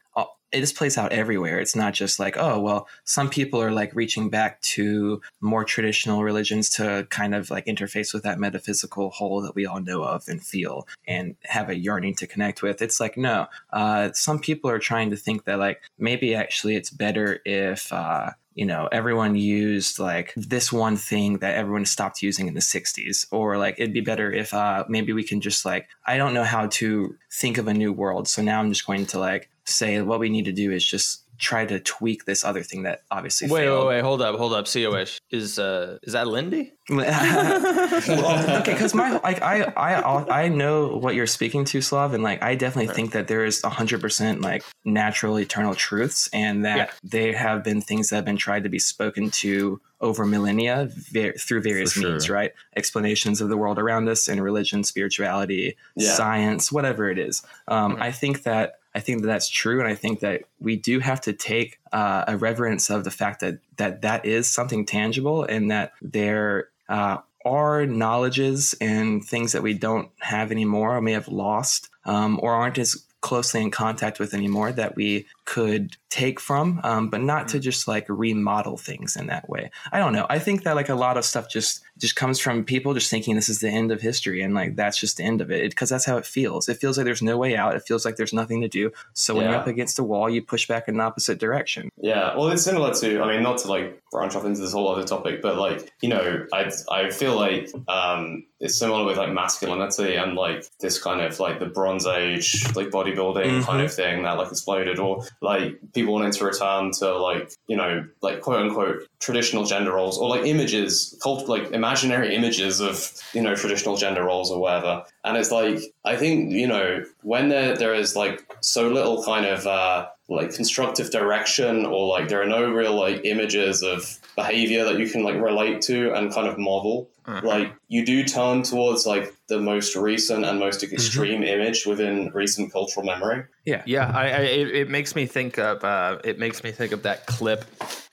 [0.51, 1.59] it just plays out everywhere.
[1.59, 6.23] It's not just like, oh well, some people are like reaching back to more traditional
[6.23, 10.23] religions to kind of like interface with that metaphysical whole that we all know of
[10.27, 12.81] and feel and have a yearning to connect with.
[12.81, 16.89] It's like no, uh, some people are trying to think that like maybe actually it's
[16.89, 22.47] better if uh, you know everyone used like this one thing that everyone stopped using
[22.47, 25.87] in the 60s or like it'd be better if uh maybe we can just like
[26.07, 29.05] i don't know how to think of a new world so now i'm just going
[29.05, 32.63] to like say what we need to do is just try to tweak this other
[32.63, 33.85] thing that obviously Wait, failed.
[33.87, 34.65] wait, wait, hold up, hold up.
[34.65, 36.73] COS is uh is that Lindy?
[36.89, 42.23] well, okay, because my like I I I know what you're speaking to, Slav, and
[42.23, 46.77] like I definitely think that there is hundred percent like natural eternal truths, and that
[46.77, 46.91] Yeah.
[47.03, 51.33] there have been things that have been tried to be spoken to over millennia ver-
[51.33, 52.09] through various sure.
[52.11, 52.53] means, right?
[52.75, 56.13] Explanations of the world around us and religion, spirituality, Yeah.
[56.13, 57.41] science, whatever it is.
[57.67, 58.79] Um, I think that.
[58.97, 62.25] I think that that's true, and I think that we do have to take uh,
[62.27, 67.17] a reverence of the fact that that that is something tangible, and that there uh,
[67.45, 72.53] are knowledges and things that we don't have anymore, or may have lost, um, or
[72.53, 77.47] aren't as closely in contact with anymore that we could take from, um, but not
[77.49, 79.69] to just like remodel things in that way.
[79.91, 80.25] I don't know.
[80.27, 83.35] I think that like a lot of stuff just just comes from people just thinking
[83.35, 85.89] this is the end of history and like that's just the end of it because
[85.89, 86.69] that's how it feels.
[86.69, 87.75] It feels like there's no way out.
[87.75, 88.91] It feels like there's nothing to do.
[89.13, 91.89] So when you're up against a wall, you push back in the opposite direction.
[91.99, 93.21] Yeah, well, it's similar to.
[93.21, 96.09] I mean, not to like branch off into this whole other topic, but like you
[96.09, 101.21] know, I I feel like um, it's similar with like masculinity and like this kind
[101.21, 103.63] of like the Bronze Age like bodybuilding Mhm.
[103.63, 107.75] kind of thing that like exploded, or like people wanting to return to like you
[107.77, 113.11] know like quote unquote traditional gender roles or like images, cult like imaginary images of
[113.33, 115.03] you know traditional gender roles or whatever.
[115.23, 119.45] And it's like I think you know when there there is like so little kind
[119.45, 124.83] of uh, like constructive direction or like there are no real like images of behavior
[124.85, 127.09] that you can like relate to and kind of model
[127.43, 132.71] like you do turn towards like the most recent and most extreme image within recent
[132.71, 133.43] cultural memory.
[133.65, 133.83] Yeah.
[133.85, 137.03] Yeah, I, I it, it makes me think of uh, it makes me think of
[137.03, 137.65] that clip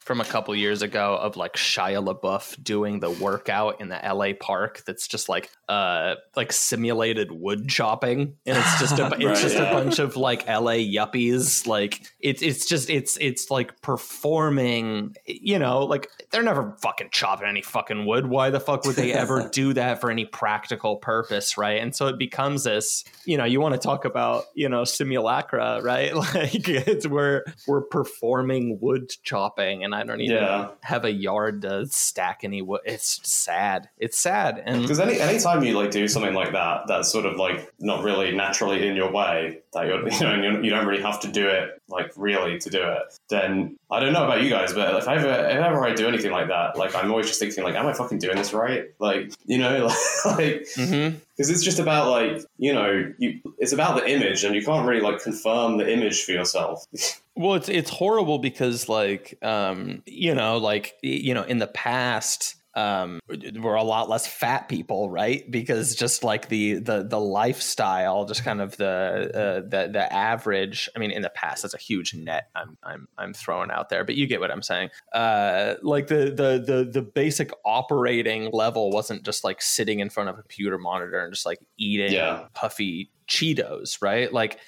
[0.04, 4.32] from a couple years ago of like Shia LaBeouf doing the workout in the LA
[4.38, 4.82] park.
[4.86, 9.54] That's just like uh like simulated wood chopping, and it's just a it's Right, just
[9.56, 9.70] yeah.
[9.70, 11.66] a bunch of like LA yuppies.
[11.66, 15.16] Like it's it's just it's it's like performing.
[15.26, 18.26] You know, like they're never fucking chopping any fucking wood.
[18.26, 21.80] Why the fuck would they ever do that for any practical purpose, right?
[21.80, 23.04] And so it becomes this.
[23.24, 26.12] You know, you want to talk about you know simulacra, right?
[26.34, 30.68] Like it's where we're performing wood chopping, and and I don't even Yeah.
[30.82, 32.80] have a yard to stack any wood.
[32.84, 33.88] It's sad.
[33.98, 34.62] It's sad.
[34.64, 38.04] And Because any anytime you like do something like that, that's sort of like not
[38.04, 39.60] really naturally in your way.
[39.72, 42.58] That you're, you know, and you're, you don't really have to do it like really
[42.58, 43.18] to do it.
[43.30, 46.08] Then I don't know about you guys, but if I ever if ever I do
[46.08, 48.86] anything like that, like I'm always just thinking like, am I fucking doing this right?
[48.98, 49.90] Like you know,
[50.26, 54.64] like because it's just about like you know, you it's about the image, and you
[54.64, 56.84] can't really like confirm the image for yourself.
[57.36, 62.54] Well, it's it's horrible because like um you know like you know in the past
[62.76, 63.20] um
[63.60, 65.48] we're a lot less fat people right?
[65.50, 70.88] Because just like the the the lifestyle just kind of the uh, the the average
[70.96, 74.04] i mean in the past that's a huge net i'm i'm i'm throwing out there
[74.04, 74.90] but you get what i'm saying.
[75.12, 80.28] Uh like the the the the basic operating level wasn't just like sitting in front
[80.28, 82.46] of a computer monitor and just like eating Yeah.
[82.54, 84.32] puffy cheetos right?
[84.32, 84.58] Like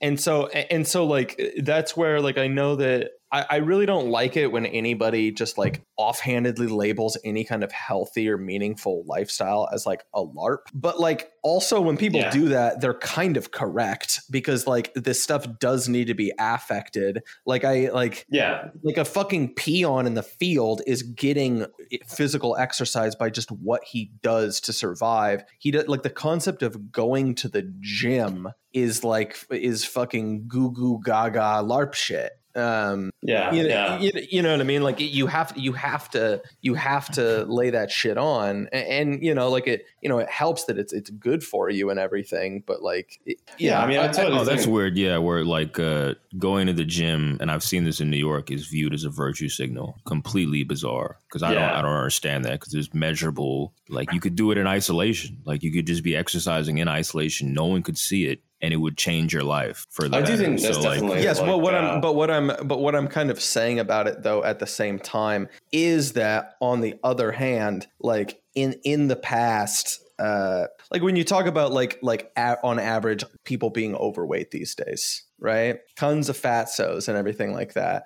[0.00, 4.08] and so and so like that's where like i know that I, I really don't
[4.10, 9.68] like it when anybody just like offhandedly labels any kind of healthy or meaningful lifestyle
[9.72, 12.30] as like a larp but like also when people Yeah.
[12.30, 17.22] do that they're kind of correct because like this stuff does need to be affected
[17.46, 21.66] like i like yeah, like a fucking peon in the field is getting
[22.06, 25.44] physical exercise by just what he does to survive.
[25.58, 30.70] He does like the concept of going to the gym is like is fucking goo
[30.72, 32.32] goo gaga larp shit.
[32.56, 33.98] Um, yeah, you know, yeah.
[33.98, 34.82] you, you know what I mean?
[34.82, 39.22] Like you have you have to you have to lay that shit on, and, and
[39.22, 41.98] you know, like it you know it helps that it's it's good for you and
[41.98, 44.96] everything, but like it, Yeah, I mean, I totally Oh, that's weird.
[44.96, 48.50] Yeah, where like uh, going to the gym, and I've seen this in New York,
[48.50, 49.98] is viewed as a virtue signal.
[50.06, 53.74] Completely bizarre because I don't I don't understand that because it's measurable.
[53.88, 55.42] Like you could do it in isolation.
[55.44, 57.52] Like you could just be exercising in isolation.
[57.52, 60.36] No one could see it, and it would change your life for the I do
[60.36, 62.80] think there's So, like, definitely yes like, well what uh, i'm but what i'm but
[62.80, 66.80] what i'm kind of saying about it though at the same time is that on
[66.80, 71.98] the other hand like in in the past uh like when you talk about like
[72.02, 77.52] like a- on average people being overweight these days right tons of fatsos and everything
[77.52, 78.04] like that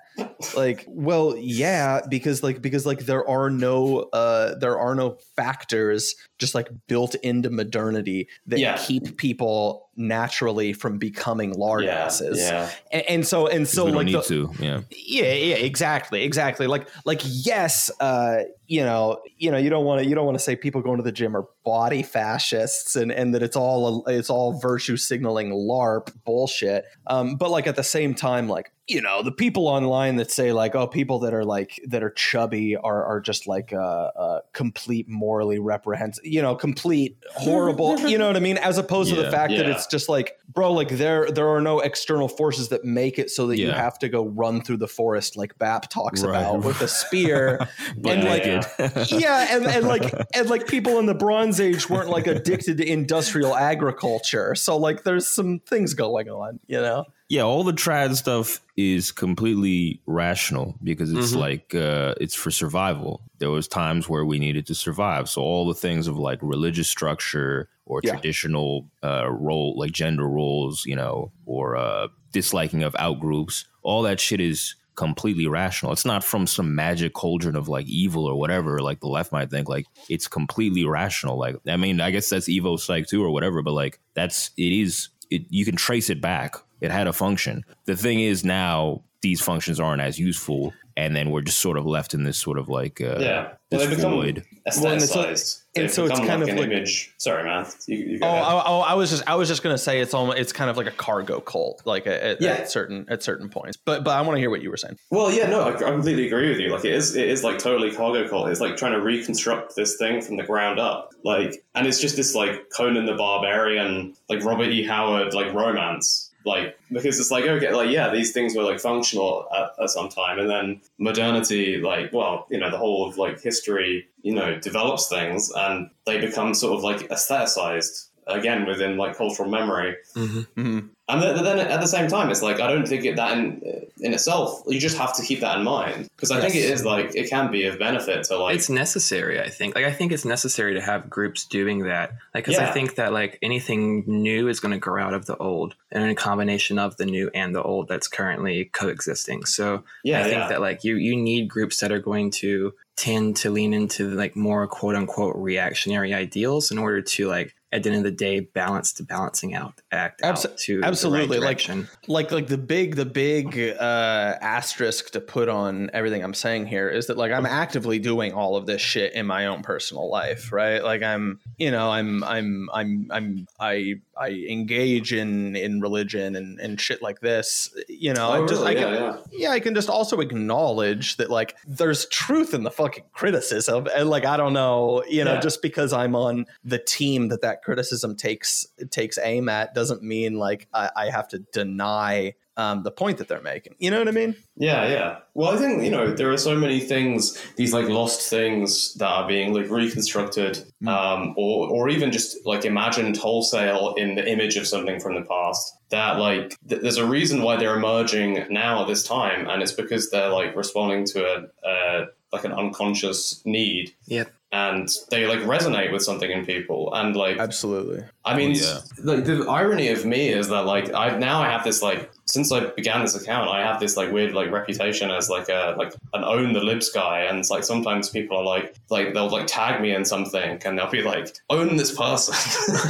[0.55, 6.13] like well yeah because like because like there are no uh there are no factors
[6.39, 8.75] just like built into modernity that Yeah.
[8.77, 12.69] keep people naturally from becoming lard yeah, asses yeah.
[12.91, 14.49] and, and so and so we don't like need the, to.
[14.59, 14.81] Yeah.
[14.89, 20.01] yeah yeah exactly exactly like like yes uh you know you know you don't want
[20.01, 23.11] to you don't want to say people going to the gym are body fascists and
[23.11, 27.75] and that it's all it's all virtue signaling larp bullshit um Um, but like at
[27.75, 31.33] the same time like you know the people online that say like oh people that
[31.33, 36.41] are like that are chubby are are just like uh, uh complete morally reprehensible you
[36.41, 38.57] know complete horrible you know what i mean?
[38.57, 41.61] As opposed to the Yeah, fact that it's just like bro like there there are
[41.61, 44.87] no external forces that make it so that you have to go run through the
[44.87, 46.41] forest like bap talks Right.
[46.41, 47.67] about with a spear.
[48.05, 49.11] And like naked.
[49.11, 52.85] yeah and, and like and like people in the bronze age weren't like addicted to
[52.87, 54.55] industrial agriculture.
[54.55, 59.11] So like there's some things going on you know Yeah, all the trad stuff is
[59.13, 61.39] completely rational because it's Mm-hmm.
[61.39, 63.21] like uh, it's for survival.
[63.39, 66.89] There was times where we needed to survive, so all the things of like religious
[66.89, 68.11] structure or Yeah.
[68.13, 74.01] traditional uh, role, like gender roles, you know, or uh, disliking of out groups, all
[74.03, 75.93] that shit is completely rational.
[75.93, 79.49] It's not from some magic cauldron of like evil or whatever, like the left might
[79.49, 79.69] think.
[79.69, 81.37] Like it's completely rational.
[81.39, 84.73] Like I mean, I guess that's Evo Psych too or whatever, but like that's it
[84.83, 85.07] is.
[85.29, 86.57] It, you can trace it back.
[86.81, 87.63] It had a function.
[87.85, 91.85] The thing is now these functions aren't as useful, and then we're just sort of
[91.85, 93.49] left in this sort of like uh, Yeah.
[93.69, 94.43] this Well, they become void.
[94.77, 97.13] Well, and it's so- and so it's kind like of an like- image.
[97.17, 97.65] Sorry, man.
[97.87, 98.29] You, you go Oh.
[98.29, 100.75] I, oh, I was just I was just gonna say it's almost it's kind of
[100.75, 102.51] like a cargo cult, like at, at, Yeah.
[102.53, 103.77] at certain at certain points.
[103.77, 104.97] But but I want to hear what you were saying.
[105.11, 106.69] Well, yeah, no, I, I completely agree with you.
[106.73, 108.49] Like, it is, it is like totally cargo cult.
[108.49, 111.11] It's like trying to reconstruct this thing from the ground up.
[111.23, 114.83] Like, and it's just this like Conan the Barbarian, like Robert E.
[114.83, 116.30] Howard, like romance.
[116.45, 120.09] Like, because it's like okay, like yeah, these things were like functional at, at some
[120.09, 124.59] time, and then modernity, like, well, you know, the whole of like history, you know,
[124.59, 129.95] develops things, and they become sort of like aestheticized again within like cultural memory.
[130.15, 130.39] Mm-hmm.
[130.59, 130.87] Mm-hmm.
[131.11, 133.61] And then, then at the same time, it's like I don't think it, that in
[133.99, 134.63] in itself.
[134.67, 136.09] You just have to keep that in mind.
[136.15, 139.39] Because I think it is like it can be of benefit to like it's necessary
[139.39, 139.75] i think.
[139.75, 142.13] Like i think it's necessary to have groups doing that.
[142.33, 145.37] Like because i think that like anything new is going to grow out of the
[145.37, 149.45] old and a combination of the new and the old that's currently coexisting.
[149.45, 150.47] So yeah i think yeah.
[150.47, 154.35] that like you you need groups that are going to tend to lean into like
[154.35, 158.39] more quote unquote reactionary ideals in order to like at the end of the day,
[158.41, 161.87] balance balanced balancing out act Abso- out to absolutely the right like direction.
[162.07, 166.89] like like the big the big uh asterisk to put on everything i'm saying here
[166.89, 170.51] is that like i'm actively doing all of this shit in my own personal life
[170.51, 176.35] right like i'm you know i'm i'm i'm i'm i i engage in in religion
[176.35, 178.77] and and shit like this you know Oh, I just really?
[178.77, 179.17] i Yeah, yeah.
[179.31, 184.09] yeah, I can just also acknowledge that like there's truth in the fucking criticism, and
[184.09, 185.39] like I don't know, you know, Yeah.
[185.39, 190.37] just because I'm on the team that that criticism takes takes aim at doesn't mean
[190.37, 193.75] like I, I have to deny um, the point that they're making.
[193.79, 194.35] You know what I mean?
[194.55, 195.19] Yeah, yeah.
[195.33, 199.07] Well, I think you know there are so many things, these like lost things that
[199.07, 204.57] are being like reconstructed, um, or or even just like imagined wholesale in the image
[204.57, 205.77] of something from the past.
[205.89, 209.73] That like th- there's a reason why they're emerging now at this time, and it's
[209.73, 213.93] because they're like responding to a, a like an unconscious need.
[214.05, 214.31] Yep.
[214.53, 218.03] And they like resonate with something in people, and like Absolutely.
[218.25, 218.79] I mean, yeah.
[219.01, 222.51] like the irony of me is that like I now I have this like since
[222.51, 225.93] I began this account, I have this like weird like reputation as like a like
[226.13, 229.47] an own the libs guy, and it's like sometimes people are like like they'll like
[229.47, 232.35] tag me in something, and they'll be like own this person,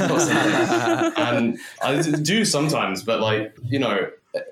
[1.16, 4.10] and I do sometimes, but like you know.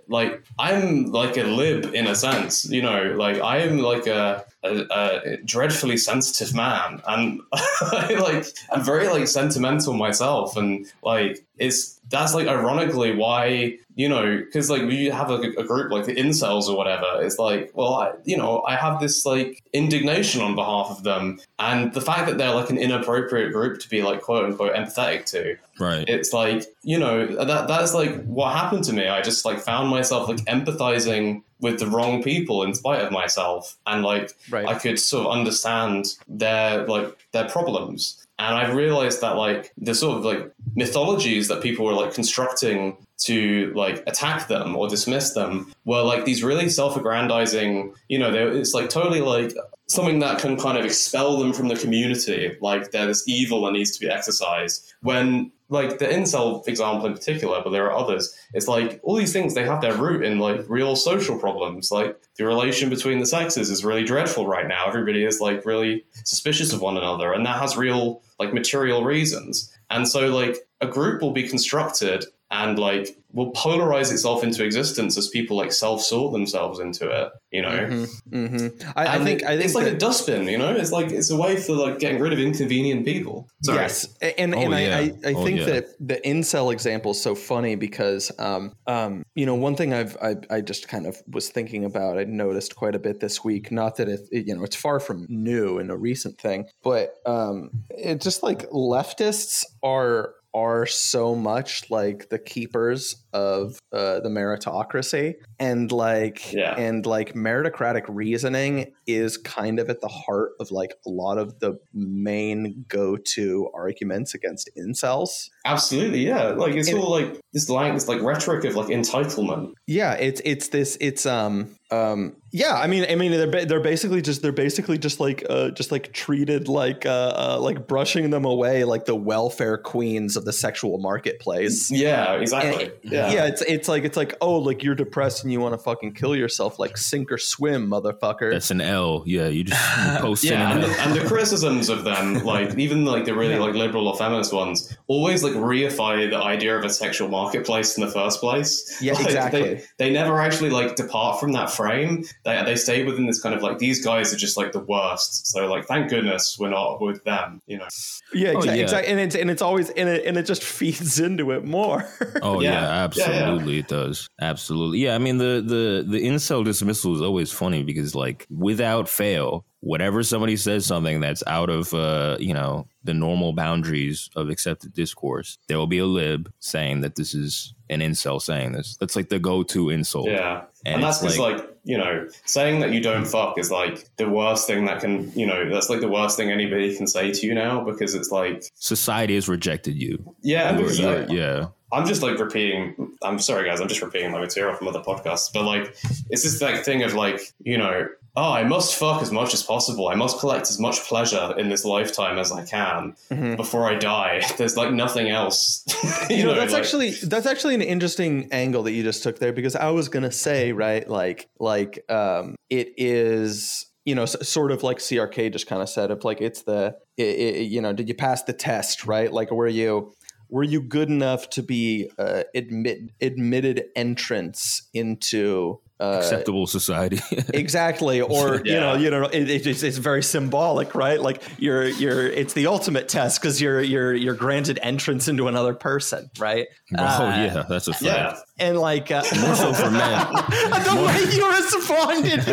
[0.09, 3.15] Like I'm like a lib in a sense, you know.
[3.17, 7.41] Like I am like a, a, a dreadfully sensitive man, and
[8.21, 14.39] like I'm very like sentimental myself, and like it's that's like ironically why you know
[14.39, 17.07] because like we have a, a group like the incels or whatever.
[17.23, 21.41] It's like well, I, you know, I have this like indignation on behalf of them,
[21.59, 25.25] and the fact that they're like an inappropriate group to be like quote unquote empathetic
[25.27, 26.05] to Right.
[26.09, 29.89] it's like you know that that's like what happened to me i just like found
[29.89, 34.67] myself like empathizing with the wrong people in spite of myself and like Right.
[34.67, 39.95] i could sort of understand their like their problems and i realized that like the
[39.95, 45.33] sort of like mythologies that people were like constructing to like attack them or dismiss
[45.33, 49.55] them were like these really self-aggrandizing you know it's like totally like
[49.91, 53.73] something that can kind of expel them from the community like they're this evil that
[53.73, 54.95] needs to be exorcised.
[55.03, 58.35] When like the incel example in particular but there are others.
[58.53, 61.91] It's like all these things they have their root in like real social problems.
[61.91, 64.87] Like the relation between the sexes is really dreadful right now.
[64.87, 69.73] Everybody is like really suspicious of one another and that has real like material reasons.
[69.89, 75.17] And so like a group will be constructed and like will polarize itself into existence
[75.17, 79.65] as people like self-sort themselves into it you know hmm I, I think I think
[79.67, 80.71] it's like that- a dustbin, you know.
[80.75, 83.49] It's like it's a way for like getting rid of inconvenient people.
[83.63, 83.79] Sorry.
[83.79, 84.07] Yes,
[84.39, 84.97] and Oh, and yeah.
[84.97, 85.65] I, I, I Oh, think yeah.
[85.67, 90.17] that the incel example is so funny because um um you know one thing I've
[90.23, 93.71] I, I just kind of was thinking about I noticed quite a bit this week.
[93.73, 97.15] Not that it, it, you know it's far from new and a recent thing, but
[97.27, 104.29] um it just like leftists are are so much like the keepers of uh, the
[104.29, 106.75] meritocracy and like Yeah.
[106.77, 111.61] and like meritocratic reasoning is kind of at the heart of like a lot of
[111.61, 116.49] the main go-to arguments against incels Absolutely, yeah.
[116.49, 119.73] Like it's And- all like this like this like rhetoric of like entitlement.
[119.87, 123.81] yeah it's it's this it's um um yeah i mean i mean they're ba- they're
[123.81, 128.31] basically just they're basically just like uh just like treated like uh, uh like brushing
[128.31, 132.91] them away like the welfare queens of the sexual marketplace Yeah, exactly.
[133.03, 133.33] yeah.
[133.33, 133.47] Yeah.
[133.47, 136.35] it's it's like it's like oh like you're depressed and you want to fucking kill
[136.37, 139.23] yourself like sink or swim motherfucker That's an L.
[139.27, 143.05] Yeah, you just you post Yeah, and the, and the criticisms of them, like even
[143.05, 146.91] like the really like liberal or feminist ones, always like reify the idea of a
[146.91, 148.99] sexual marketplace in the first place.
[149.01, 149.63] Yeah, Like, exactly.
[149.63, 152.25] They, they never actually like depart from that frame.
[152.45, 155.47] They they stay within this kind of like these guys are just like the worst.
[155.49, 157.61] So like, thank goodness we're not with them.
[157.67, 157.89] You know.
[158.33, 158.83] yeah Oh, exactly yeah.
[158.85, 162.09] exactly and it's and it's always and it and it just feeds into it more
[162.43, 162.73] Oh Yeah.
[162.73, 163.05] yeah, Yeah, yeah.
[163.05, 164.29] absolutely it does.
[164.41, 164.99] Absolutely.
[165.01, 169.65] Yeah, I mean the the the incel dismissal is always funny because like without fail,
[169.81, 174.93] whenever somebody says something that's out of uh, you know, the normal boundaries of accepted
[174.93, 178.97] discourse, there will be a lib saying that this is an incel saying this.
[178.97, 180.29] That's like the go-to insult.
[180.31, 180.63] Yeah.
[180.87, 184.09] And And, that's it's because, like, you know, saying that you don't fuck is like
[184.17, 187.33] the worst thing that can, you know, that's like the worst thing anybody can say
[187.33, 190.35] to you now because it's like, Society has rejected you.
[190.41, 191.67] yeah, You're- because, you're- like, yeah.
[191.93, 193.17] I'm just like repeating.
[193.21, 193.81] I'm sorry, guys.
[193.81, 195.53] I'm just repeating my material from other podcasts.
[195.53, 195.97] But like,
[196.31, 198.07] it's this like thing of like, you know,
[198.37, 200.09] oh, I must fuck as much as possible.
[200.09, 203.17] I must collect as much pleasure in this lifetime as I can
[203.57, 204.43] before I die.
[204.59, 205.85] There's like nothing else.
[206.31, 209.23] you, you know, know, that's like- actually that's actually an interesting angle that you just
[209.23, 214.25] took there because I was gonna say right like like um it is you know
[214.27, 217.81] sort of like CRK just kind of said of like it's the it, it, you
[217.81, 220.13] know did you pass the test right like were you
[220.49, 227.21] were you good enough to be uh, admit admitted entrance into uh, Acceptable society.
[227.55, 231.87] exactly or you know you know it, it- it's, it's very symbolic right like you're
[231.89, 236.69] you're it's the ultimate test because you're you're you're granted entrance into another person right
[236.97, 238.03] oh Uh, yeah, that's a fact.
[238.05, 238.37] Yeah.
[238.61, 240.27] And like uh, More so for men.
[240.33, 242.45] the way you responded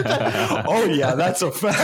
[0.68, 1.78] oh yeah that's a fact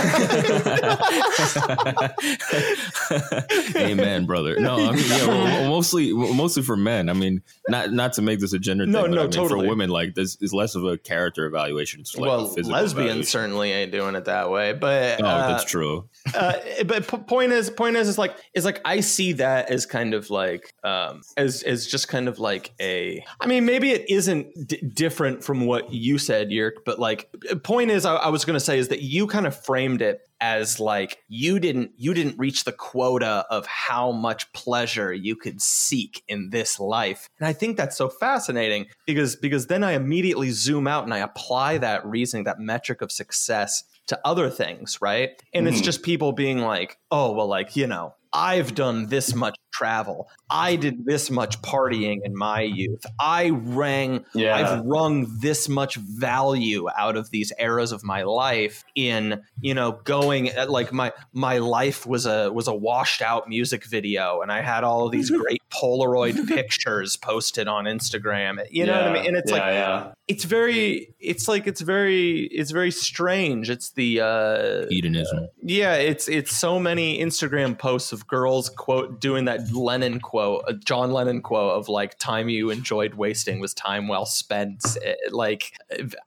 [3.75, 4.59] Amen, brother.
[4.59, 7.09] No, I mean, yeah, well, mostly, mostly for men.
[7.09, 9.31] I mean, not not to make this a gender No, thing, but no, I mean,
[9.31, 9.65] totally.
[9.65, 12.01] for women, like this is less of a character evaluation.
[12.01, 13.23] It's like well lesbians evaluation.
[13.23, 16.09] certainly ain't doing it that way but Oh, uh, that's true.
[16.35, 16.53] uh,
[16.85, 20.13] but p- point is point is is like is like i see that as kind
[20.13, 24.67] of like um as as just kind of like a i mean maybe it isn't
[24.67, 27.29] d- different from what you said Yeerk but like
[27.63, 30.21] point is I, I was going to say is that you kind of framed it
[30.41, 35.61] as like you didn't you didn't reach the quota of how much pleasure you could
[35.61, 40.49] seek in this life and i think that's so fascinating because because then i immediately
[40.51, 45.29] zoom out and i apply that reasoning that metric of success to other things right
[45.53, 45.83] and it's Mhm.
[45.83, 50.29] just people being like oh well like you know I've done this much travel.
[50.49, 53.01] I did this much partying in my youth.
[53.19, 54.55] I rang Yeah.
[54.55, 59.99] I've wrung this much value out of these eras of my life in, you know,
[60.03, 64.61] going like my my life was a was a washed out music video and I
[64.61, 68.63] had all of these great Polaroid pictures posted on Instagram.
[68.69, 69.25] You know what I mean?
[69.27, 70.11] And it's yeah, like yeah.
[70.27, 73.69] it's very it's like it's very it's very strange.
[73.69, 75.47] It's the uh Hedonism.
[75.63, 80.73] yeah, it's it's so many Instagram posts of girls quote doing that Lennon quote, a
[80.73, 84.83] John Lennon quote of like time you enjoyed wasting was time well spent.
[85.03, 85.73] Eh, Like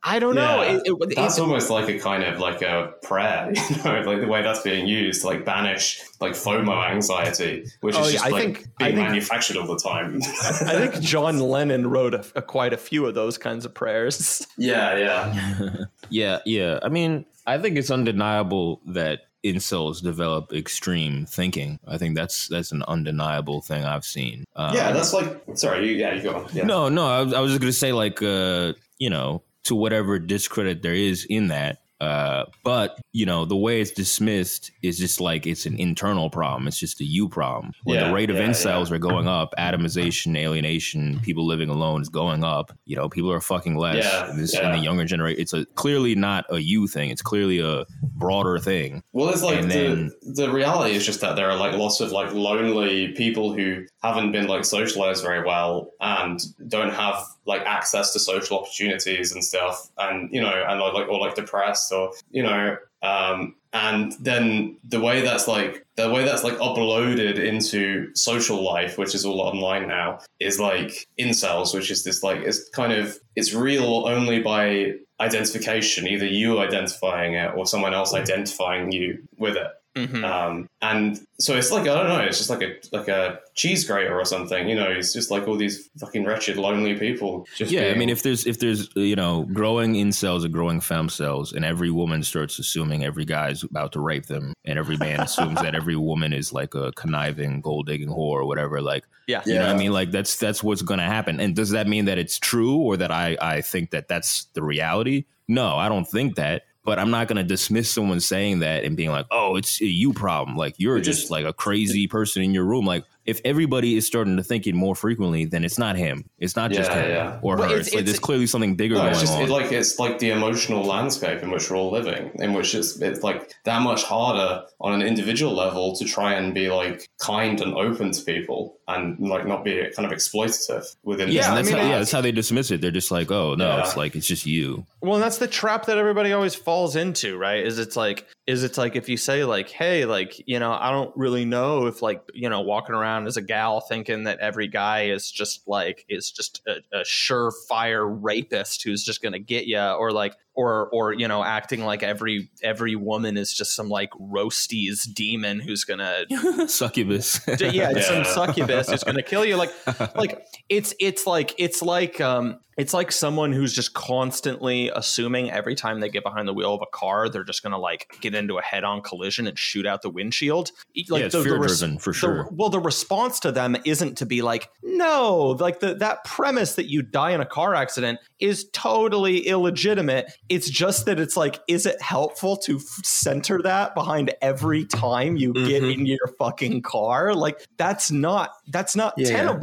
[0.03, 0.62] I don't know.
[0.62, 4.26] It- it- that's almost like a kind of like a prayer, you know, like the
[4.26, 8.28] way that's being used like banish like FOMO anxiety, which is Oh, yeah, just I
[8.30, 10.20] like think- I being think- manufactured all the time.
[10.42, 14.46] I think John Lennon wrote a, a- quite a few of those kinds of prayers.
[14.58, 15.74] yeah, yeah.
[16.10, 16.78] Yeah, yeah.
[16.84, 21.80] I mean, I think it's undeniable that incels develop extreme thinking.
[21.86, 24.44] I think that's that's an undeniable thing I've seen.
[24.54, 26.48] Um, yeah, that's like sorry, you, yeah, you go on.
[26.52, 26.64] Yeah.
[26.64, 27.06] No, no.
[27.06, 30.94] I was, I was just gonna say like, uh, you know, to whatever discredit there
[30.94, 31.78] is in that.
[32.01, 36.68] Uh, but you know, the way it's dismissed is just like it's an internal problem.
[36.68, 37.72] It's just a you problem.
[37.84, 38.97] When Yeah, the rate of yeah, incels yeah.
[38.97, 42.72] are going up, atomization, alienation, people living alone is going up.
[42.84, 44.05] You know, people are fucking less.
[44.05, 47.11] Yeah, this in the younger generation, it's a clearly not a you thing.
[47.11, 49.03] It's clearly a broader thing.
[49.12, 52.01] Well, it's like And the then- the reality is just that there are like lots
[52.01, 57.62] of like lonely people who haven't been like socialized very well and don't have like
[57.62, 62.12] access to social opportunities and stuff, and you know, and like or like depressed or
[62.30, 68.14] you know, um, and then the way that's like the way that's like uploaded into
[68.14, 72.68] social life, which is all online now, is like incels, which is this like it's
[72.70, 78.92] kind of it's real only by identification, either you identifying it or someone else identifying
[78.92, 79.68] you with it.
[79.97, 80.24] Mhm.
[80.24, 83.84] Um, and so it's like I don't know, it's just like a like a cheese
[83.84, 84.68] grater or something.
[84.68, 87.47] You know, it's just like all these fucking wretched, lonely people.
[87.57, 91.55] Just yeah, I mean, if there's if there's you know growing incels and growing femcels,
[91.55, 95.61] and every woman starts assuming every guy's about to rape them, and every man assumes
[95.62, 99.42] that every woman is like a conniving, gold digging whore or whatever, like yeah.
[99.47, 99.92] you know what I mean?
[99.92, 101.40] Like that's that's what's going to happen.
[101.40, 104.62] And does that mean that it's true or that I I think that that's the
[104.62, 105.24] reality?
[105.49, 106.64] No, I don't think that.
[106.87, 109.87] But I'm not going to dismiss someone saying that and being like, "Oh, it's a
[109.87, 112.87] you problem." Like you're just, just- like a crazy person in your room.
[112.87, 116.28] Like if everybody is starting to think it more frequently, then it's not him.
[116.38, 117.38] It's not just him yeah.
[117.42, 117.74] or Well, her.
[117.74, 119.42] it's- It's, like there's clearly something bigger No, going it's just on.
[119.42, 123.00] it, like it's like the emotional landscape in which we're all living, in which it's
[123.00, 127.60] it's like that much harder on an individual level to try and be like kind
[127.60, 131.28] and open to people and like not be kind of exploitative within.
[131.30, 132.80] yeah, that's I mean, how, yeah, that's how they dismiss it.
[132.80, 133.80] They're just like, "Oh no, Yeah.
[133.80, 137.36] it's like it's just you." Well, and that's the trap that everybody always falls into,
[137.36, 137.64] right?
[137.64, 140.90] Is it's like, is it's like if you say like, hey, like you know, I
[140.90, 144.68] don't really know if like you know, walking around as a gal thinking that every
[144.68, 149.80] guy is just like is just a, a surefire rapist who's just gonna get you,
[149.80, 154.11] or like, or or you know, acting like every every woman is just some like
[154.12, 156.24] roasties demon who's gonna
[156.66, 157.40] Succubus.
[157.61, 158.00] yeah, Yeah.
[158.00, 159.57] some succubus who's going to kill you.
[159.57, 159.70] Like,
[160.16, 165.74] like it's it's like it's like um it's like someone who's just constantly assuming every
[165.74, 168.34] time they get behind the wheel of a car, they're just going to like get
[168.34, 170.72] into a head-on collision and shoot out the windshield.
[171.09, 172.48] Like Yeah, it's fear-driven, for the- sure.
[172.52, 176.84] well, the response to them isn't to be like, no, like the that premise that
[176.90, 180.30] you die in a car accident is totally illegitimate.
[180.49, 185.36] It's just that it's like, is it helpful to f- center that behind every time
[185.36, 185.94] you get Mhm.
[185.94, 187.34] in your fucking car?
[187.34, 189.59] Like that's not that's not Yeah, yeah.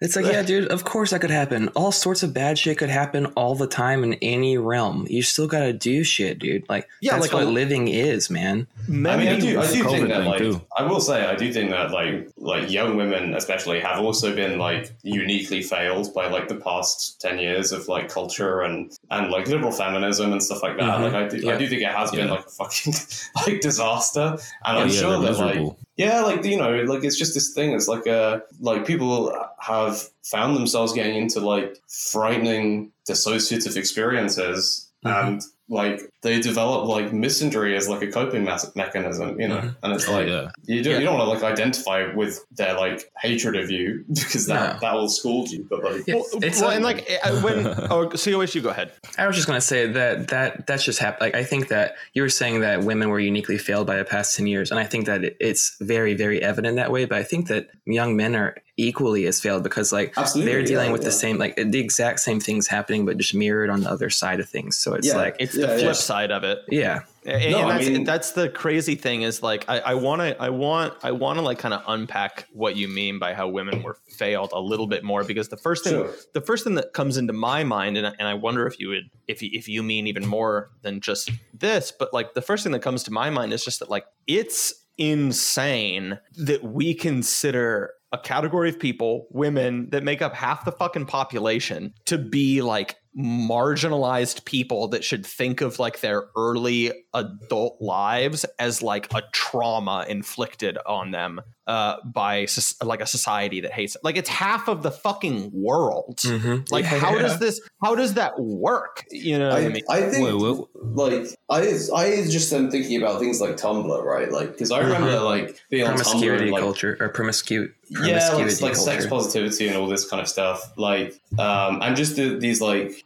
[0.00, 0.06] Tenable.
[0.06, 1.68] It's like, yeah, dude, of course that could happen.
[1.68, 5.06] All sorts of bad shit could happen all the time in any realm.
[5.08, 6.68] You still gotta do shit, dude.
[6.68, 8.66] Like, Yeah, that's like what a- living is, man.
[8.86, 10.60] I mean, I do, I do COVID think that, like, too.
[10.76, 14.58] I will say, I do think that, like, like young women, especially, have also been
[14.58, 19.46] like uniquely failed by like the past ten years of like culture and and like
[19.48, 20.84] liberal feminism and stuff like that.
[20.98, 21.02] Mhm.
[21.02, 22.92] Like, I do, I do think it has been like a fucking
[23.46, 25.78] like disaster, and Oh, I'm yeah, sure they're that like miserable.
[25.96, 27.72] Yeah, like you know, like it's just this thing.
[27.72, 35.26] It's like uh like people have found themselves getting into like frightening dissociative experiences, Mhm.
[35.28, 38.44] and like they develop like misandry as like a coping
[38.74, 39.56] mechanism, you know.
[39.58, 39.76] Mhm.
[39.82, 40.50] And it's Oh, like yeah.
[40.66, 40.98] you don't Yeah.
[40.98, 44.80] you don't want to like identify with their like hatred of you because that No.
[44.80, 45.66] that will scold you.
[45.68, 48.68] But like Yeah, Well, it's well, like- and like uh, when oh, COH, you go
[48.70, 48.92] ahead.
[49.16, 51.22] I was just gonna say that that that's just happened.
[51.22, 54.36] Like I think that you were saying that women were uniquely failed by the past
[54.36, 57.06] ten years, and I think that it's very very evident that way.
[57.06, 60.86] But I think that young men are equally as failed because like Absolutely, they're dealing
[60.86, 63.90] yeah, with the same like the exact same things happening, but just mirrored on the
[63.90, 64.76] other side of things.
[64.76, 65.16] So it's Yeah.
[65.16, 66.60] like It's Yeah, the flip side of it.
[66.70, 69.94] yeah, And, No, and I that's, mean- that's the crazy thing is like I, I
[69.94, 73.34] want to I want I want to like kind of unpack what you mean by
[73.34, 76.10] how women were failed a little bit more because the first thing Sure.
[76.34, 78.88] the first thing that comes into my mind and, I- and I wonder if you
[78.88, 82.62] would if you, if you mean even more than just this but like the first
[82.64, 87.90] thing that comes to my mind is just that like it's insane that we consider
[88.12, 92.96] a category of people women that make up half the fucking population to be like
[93.16, 100.04] marginalized people that should think of like their early adult lives as like a trauma
[100.08, 104.04] inflicted on them uh, by soc- like a society that hates it.
[104.04, 106.18] Like it's half of the fucking world.
[106.18, 106.70] Mhm.
[106.70, 107.22] Like Yeah, how yeah.
[107.22, 107.60] does this?
[107.82, 109.04] How does that work?
[109.10, 109.82] You know what I, I, mean?
[109.88, 110.68] I think Wait, what-
[111.12, 111.60] like I
[111.94, 114.30] I just am thinking about things like Tumblr, right?
[114.30, 118.28] Like because I remember like being on Tumblr promiscuity and, like culture or promiscu- yeah,
[118.30, 120.60] promiscuity like, like sex positivity and all this kind of stuff.
[120.76, 123.04] Like, um, and just the, these like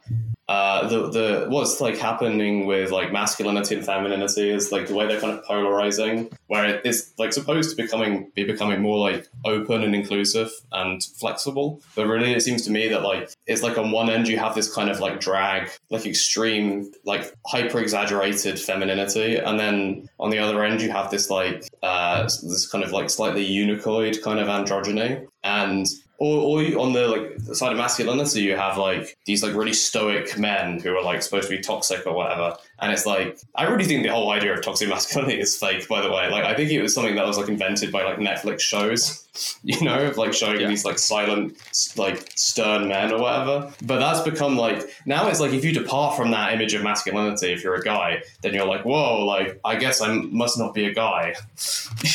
[0.49, 5.05] uh, the the what's like happening with like masculinity and femininity is like the way
[5.07, 9.83] they're kind of polarizing, where it's like supposed to becoming be becoming more like open
[9.83, 13.91] and inclusive and flexible, but really it seems to me that like it's like on
[13.91, 19.37] one end you have this kind of like drag, like extreme, like hyper exaggerated femininity,
[19.37, 23.11] and then on the other end you have this like uh, this kind of like
[23.11, 25.85] slightly eunuchoid kind of androgyny, and
[26.19, 30.37] or, or on the like side of masculinity, you have like these like really stoic
[30.37, 32.55] men who are like supposed to be toxic or whatever.
[32.81, 35.87] And it's like I really think the whole idea of toxic masculinity is fake.
[35.87, 38.17] By the way, like I think it was something that was like invented by like
[38.17, 41.57] Netflix shows, you know, of like showing these like silent,
[41.97, 43.73] like stern men or whatever.
[43.85, 47.51] But that's become like now it's like if you depart from that image of masculinity,
[47.51, 50.85] if you're a guy, then you're like, whoa, like I guess I must not be
[50.85, 51.35] a guy.